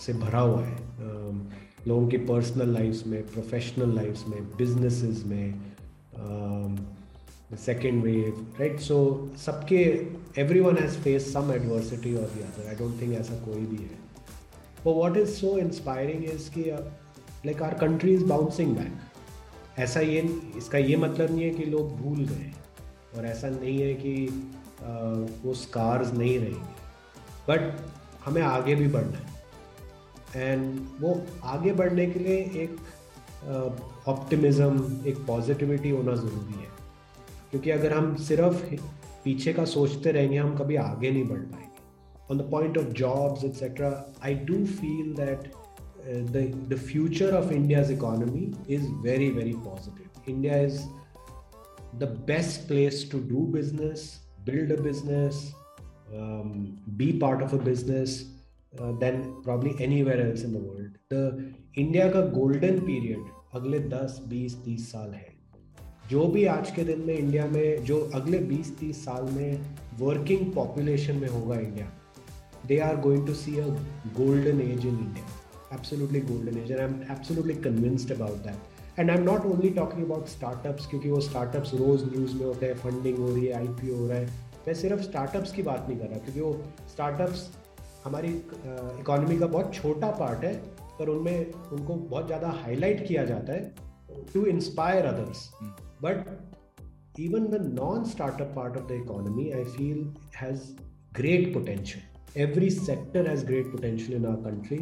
से 0.01 0.13
भरा 0.13 0.41
हुआ 0.41 0.63
है। 0.63 0.77
लोगों 1.89 2.09
की 2.09 2.17
पर्सनल 2.29 2.73
लाइफ्स 2.73 3.07
में 3.07 3.23
प्रोफेशनल 3.27 3.95
लाइफ्स 3.95 4.27
में 4.29 4.43
बिजनेसेस 4.57 5.23
में 5.27 5.61
सेकेंड 7.57 8.03
वेव 8.05 8.47
राइट 8.61 8.81
सो 8.81 8.97
सबके 9.37 9.83
everyone 10.61 10.77
has 10.77 10.97
face 10.99 11.33
some 11.33 11.53
adversity 11.53 12.15
और 12.15 12.31
the 12.35 12.41
other 12.41 12.69
I 12.69 12.75
don't 12.75 13.01
think 13.01 13.15
ऐसा 13.19 13.35
कोई 13.45 13.61
भी 13.67 13.83
है। 13.83 13.99
वो 14.85 14.93
what 14.93 15.17
is 15.17 15.31
so 15.31 15.57
inspiring 15.59 16.25
is 16.25 16.51
कि 16.51 16.65
like 17.47 17.63
our 17.63 17.75
country 17.75 18.15
is 18.15 18.25
bouncing 18.25 18.77
back 18.77 19.79
ऐसा 19.79 20.01
ये 20.01 20.21
इसका 20.57 20.79
ये 20.79 20.97
मतलब 20.97 21.31
नहीं 21.31 21.45
है 21.45 21.51
कि 21.51 21.65
लोग 21.65 21.97
भूल 21.97 22.25
गए। 22.25 22.53
और 23.17 23.27
ऐसा 23.27 23.49
नहीं 23.49 23.79
है 23.81 23.95
कि 23.95 24.27
uh, 24.27 25.45
वो 25.45 25.55
स्कार्स 25.55 26.13
नहीं 26.13 26.39
रहेंगे। 26.39 26.75
बट 27.49 27.61
हमें 28.27 28.43
आगे 28.43 28.75
भी 28.75 28.87
बढ़ना 28.89 29.19
है। 29.19 29.35
एंड 30.37 30.81
वो 31.01 31.21
आगे 31.45 31.73
बढ़ने 31.73 32.07
के 32.07 32.21
लिए 32.21 32.39
एक 32.62 32.77
ऑप्टिमिज्म 34.09 35.01
एक 35.09 35.25
पॉजिटिविटी 35.27 35.91
होना 35.91 36.15
ज़रूरी 36.15 36.61
है। 36.61 36.69
क्योंकि 37.51 37.71
अगर 37.71 37.93
हम 37.93 38.15
सिर्फ़ 38.25 38.65
पीछे 39.25 39.53
का 39.53 39.65
सोचते 39.65 40.12
रहेंगे, 40.12 40.37
हम 40.39 40.57
कभी 40.57 40.77
आगे 40.77 41.11
नहीं 41.11 41.25
बढ़ 41.29 41.39
पाएँगे। 41.39 41.65
On 42.31 42.39
the 42.39 42.49
point 42.51 42.79
of 42.79 42.87
jobs 42.99 43.45
etcetera 43.45 43.91
I 44.25 44.35
do 44.45 44.65
feel 44.67 45.15
that 45.17 45.51
the 46.69 46.77
future 46.87 47.35
of 47.35 47.53
India's 47.53 47.91
economy 47.93 48.53
is 48.75 48.87
very 49.03 49.31
very 49.31 49.53
positive 49.65 50.31
India 50.33 50.57
is 50.62 50.81
the 51.99 52.09
best 52.27 52.67
place 52.69 53.09
to 53.12 53.19
do 53.29 53.47
business 53.53 54.11
build 54.47 54.73
a 54.73 54.83
business 54.83 55.53
um, 56.14 56.79
be 56.97 57.12
part 57.12 57.42
of 57.42 57.53
a 57.53 57.59
business 57.59 58.25
uh, 58.81 58.92
than 58.92 59.42
probably 59.42 59.75
anywhere 59.81 60.29
else 60.29 60.42
in 60.42 60.53
the 60.53 60.59
world. 60.59 60.90
The 61.09 61.53
India 61.75 62.11
ka 62.12 62.23
golden 62.23 62.81
period 62.83 63.33
अगले 63.55 63.79
10, 63.90 64.21
20, 64.31 64.55
30 64.64 64.90
साल 64.92 65.12
है। 65.14 65.35
जो 66.11 66.27
भी 66.33 66.45
आज 66.47 66.71
के 66.71 66.83
दिन 66.85 67.01
में 67.07 67.14
India 67.14 67.47
में 67.47 67.85
जो 67.85 67.99
अगले 68.14 68.38
20, 68.49 68.71
30 68.81 69.05
साल 69.05 69.31
में 69.33 69.61
वर्किंग 70.01 70.53
पॉपुलेशन 70.55 71.16
में 71.16 71.29
होगा 71.29 71.59
India 71.59 71.90
they 72.66 72.79
are 72.88 73.01
going 73.01 73.27
to 73.27 73.35
see 73.35 73.57
a 73.59 73.66
golden 74.19 74.61
age 74.61 74.87
in 74.87 74.99
India 74.99 75.77
absolutely 75.77 76.21
golden 76.21 76.59
age 76.59 76.71
and 76.71 76.81
I 76.81 76.87
am 76.87 77.01
absolutely 77.12 77.55
convinced 77.62 78.12
about 78.12 78.45
that 78.47 78.99
and 78.99 79.11
I 79.11 79.16
am 79.16 79.25
not 79.25 79.47
only 79.47 79.71
talking 79.79 80.05
about 80.05 80.29
startups 80.29 80.87
क्योंकि 80.90 81.11
वो 81.11 81.21
startups 81.21 81.75
रोज 81.75 82.05
news 82.12 82.35
में 82.37 82.45
होते 82.47 82.66
हैं 82.66 82.75
funding 82.85 83.19
हो 83.19 83.35
रही 83.35 83.47
है 83.47 83.53
आई 83.53 83.66
हो 83.88 84.07
रहा 84.09 84.19
है। 84.19 84.46
मैं 84.67 84.75
सिर्फ़ 84.75 85.03
स्टार्टअप्स 85.03 85.53
की 85.53 85.63
बात 85.63 85.87
नहीं 85.89 85.99
कर 85.99 86.07
रहा 86.07 86.19
क्योंकि 86.19 86.41
वो 86.41 86.53
स्टार्टअप्स 86.91 87.49
हमारी 88.05 88.29
इकोनॉमी 89.01 89.39
का 89.39 89.47
बहुत 89.47 89.75
छोटा 89.75 90.11
पार्ट 90.19 90.45
है 90.45 90.55
पर 90.99 91.09
उनमें 91.09 91.53
उनको 91.53 91.95
बहुत 91.95 92.27
ज़्यादा 92.27 92.49
हाईलाइट 92.65 93.07
किया 93.09 93.25
जाता 93.25 93.53
है 93.53 93.75
to 94.33 94.45
inspire 94.47 95.07
others 95.07 95.49
but 96.03 97.21
even 97.21 97.47
the 97.49 97.61
non 97.73 98.05
startup 98.05 98.53
part 98.57 98.77
of 98.77 98.87
the 98.87 99.01
economy 99.03 99.51
I 99.51 99.65
feel 99.67 100.05
has 100.37 100.63
great 101.17 101.53
potential 101.55 102.41
every 102.41 102.71
sector 102.71 103.29
has 103.29 103.45
great 103.47 103.71
potential 103.73 104.19
in 104.19 104.27
our 104.27 104.37
country 104.45 104.79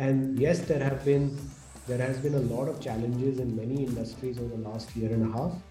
and 0.00 0.40
yes 0.40 0.66
there 0.68 0.82
have 0.82 0.98
bin 1.04 1.30
has 1.90 2.22
bin 2.22 2.34
a 2.34 2.42
lot 2.44 2.68
of 2.68 2.78
challenges 2.80 3.40
in 3.40 3.54
many 3.56 3.82
industries 3.84 4.40
over 4.40 4.56
the 4.56 4.62
last 4.62 4.98
year 4.98 5.12
and 5.12 5.30
half 5.32 5.65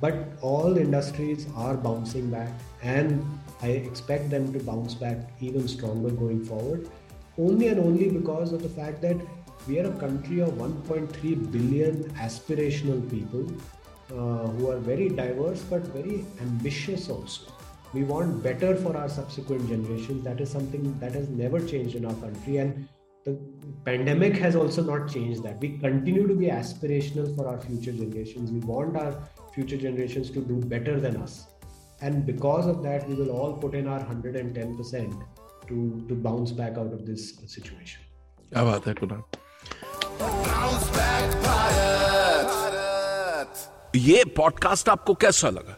but 0.00 0.14
all 0.40 0.78
industries 0.78 1.46
are 1.56 1.76
bouncing 1.76 2.30
back 2.30 2.50
and 2.82 3.24
i 3.62 3.68
expect 3.68 4.30
them 4.30 4.52
to 4.52 4.60
bounce 4.60 4.94
back 4.94 5.18
even 5.40 5.66
stronger 5.66 6.10
going 6.10 6.44
forward 6.44 6.88
only 7.38 7.68
and 7.68 7.80
only 7.80 8.08
because 8.10 8.52
of 8.52 8.62
the 8.62 8.68
fact 8.68 9.00
that 9.00 9.16
we 9.66 9.78
are 9.78 9.88
a 9.88 9.98
country 9.98 10.40
of 10.40 10.50
1.3 10.50 11.52
billion 11.52 12.04
aspirational 12.14 13.08
people 13.10 13.46
uh, 14.10 14.46
who 14.56 14.70
are 14.70 14.78
very 14.78 15.08
diverse 15.08 15.62
but 15.62 15.82
very 15.88 16.24
ambitious 16.40 17.10
also. 17.10 17.52
We 17.92 18.02
want 18.04 18.42
better 18.42 18.74
for 18.76 18.96
our 18.96 19.08
subsequent 19.08 19.68
generations. 19.68 20.24
That 20.24 20.40
is 20.40 20.50
something 20.50 20.98
that 21.00 21.12
has 21.12 21.28
never 21.28 21.60
changed 21.60 21.96
in 21.96 22.06
our 22.06 22.14
country 22.14 22.58
and 22.58 22.88
the 23.24 23.38
pandemic 23.84 24.36
has 24.36 24.56
also 24.56 24.82
not 24.82 25.10
changed 25.10 25.42
that. 25.42 25.60
We 25.60 25.76
continue 25.78 26.26
to 26.26 26.34
be 26.34 26.46
aspirational 26.46 27.34
for 27.36 27.46
our 27.46 27.60
future 27.60 27.92
generations. 27.92 28.50
We 28.50 28.60
want 28.60 28.96
our 28.96 29.14
future 29.58 29.78
generations 29.84 30.30
to 30.30 30.40
do 30.48 30.56
better 30.72 31.00
than 31.00 31.16
us. 31.22 31.36
And 32.00 32.26
because 32.26 32.66
of 32.66 32.82
that, 32.82 33.08
we 33.08 33.14
will 33.14 33.30
all 33.30 33.54
put 33.62 33.74
in 33.74 33.88
our 33.88 34.00
110% 34.00 35.24
to, 35.68 35.78
to 36.08 36.14
bounce 36.26 36.52
back 36.52 36.78
out 36.78 36.92
of 36.92 37.06
this 37.06 37.24
situation. 37.54 38.04
क्या 38.52 38.62
बात 38.64 38.86
है 38.86 38.94
कुणाल? 38.94 39.22
ये 43.96 44.24
podcast 44.36 44.88
आपको 44.88 45.14
कैसा 45.14 45.50
लगा? 45.50 45.76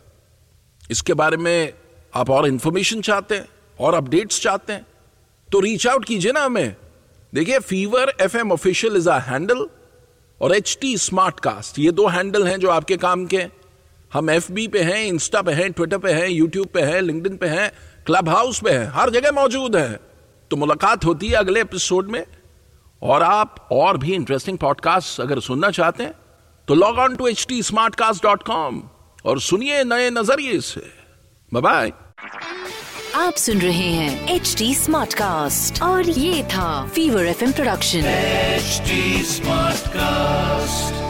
इसके 0.91 1.15
बारे 1.15 1.37
में 1.37 1.73
आप 2.15 2.31
और 2.31 2.47
इंफॉर्मेशन 2.49 3.01
चाहते 3.01 3.35
हैं 3.35 3.49
और 3.81 3.95
अपडेट्स 3.95 4.41
चाहते 4.43 4.73
हैं 4.73 4.87
तो 5.53 5.61
रीच 5.61 5.87
आउट 5.87 6.05
कीजिए 6.05 6.33
ना 6.33 6.41
हमें। 6.41 6.77
देखिए 7.35 7.59
Fever 7.59 8.13
F 8.21 8.37
M 8.37 8.53
official 8.53 8.97
is 8.97 9.09
a 9.11 9.19
handle 9.19 9.69
और 10.41 10.55
एच 10.55 10.79
टी 10.81 10.97
स्मार्ट 10.99 11.41
कास्ट 11.41 11.79
ये 11.79 11.91
दो 11.93 12.07
हैंडल 12.09 12.47
हैं 12.47 12.59
जो 12.61 12.71
आपके 12.71 12.97
काम 12.97 13.27
के 13.27 13.60
हम 14.13 14.31
एफ़ 14.31 14.51
बी 14.53 14.67
पे 14.69 14.83
हैं 14.83 15.05
इंस्टा 15.07 15.43
पे 15.43 15.53
हैं 15.53 15.71
ट्विटर 15.73 15.99
पे 15.99 16.13
हैं 16.13 16.29
यूट्यूब 16.29 16.67
पे 16.67 16.81
हैं 16.83 17.01
लिंकडिन 17.01 17.37
पे 17.37 17.47
हैं 17.47 17.71
क्लब 18.07 18.29
हाउस 18.29 18.61
पे 18.61 18.71
हैं 18.71 18.91
हर 18.95 19.11
जगह 19.11 19.33
मौजूद 19.33 19.77
है। 19.77 20.01
तो 20.51 20.57
मुलाकात 20.57 21.05
होती 21.05 21.29
है 21.29 21.35
अगले 21.35 21.61
एपिसोड 21.61 22.09
में। 22.11 22.25
और 23.03 23.23
आप 23.23 23.69
और 23.73 23.97
भी 23.97 24.13
इंटरेस्टिंग 24.15 24.59
पॉडकास्ट 24.59 25.21
अगर 25.21 25.41
सुनना 25.41 25.71
चाहते 25.71 26.03
हैं 26.03 26.15
तो 26.69 26.75
log 26.75 26.99
on 26.99 27.17
to 27.17 27.27
H 27.27 27.47
T 27.49 27.63
Smartcast 27.95 28.23
dot 28.23 28.43
com 28.43 28.83
और 29.25 29.41
सुनिए 29.41 29.85
नए 29.85 30.11
नज़रिए 30.11 30.61
से। 30.61 30.83
बाय 31.53 31.93
आप 33.15 33.35
सुन 33.35 33.59
रहे 33.59 33.93
हैं 33.93 34.35
एच 34.35 34.55
टी 34.59 34.75
स्मार्ट 34.75 35.15
कास्ट 35.15 35.83
और 35.83 36.09
ये 36.09 36.43
था 36.45 36.87
Fever 36.87 37.27
F 37.27 37.45
production 37.53 37.99
H 37.99 38.83
Smartcast 39.89 41.10